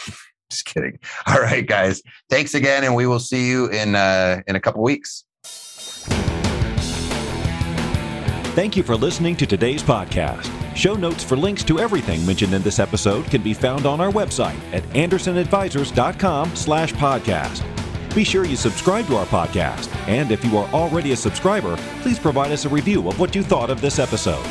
[0.50, 0.98] Just kidding.
[1.26, 2.02] All right, guys.
[2.28, 5.24] Thanks again, and we will see you in uh, in a couple weeks.
[8.54, 10.50] Thank you for listening to today's podcast.
[10.76, 14.12] Show notes for links to everything mentioned in this episode can be found on our
[14.12, 17.64] website at andersonadvisors.com slash podcast.
[18.14, 22.18] Be sure you subscribe to our podcast, and if you are already a subscriber, please
[22.18, 24.44] provide us a review of what you thought of this episode.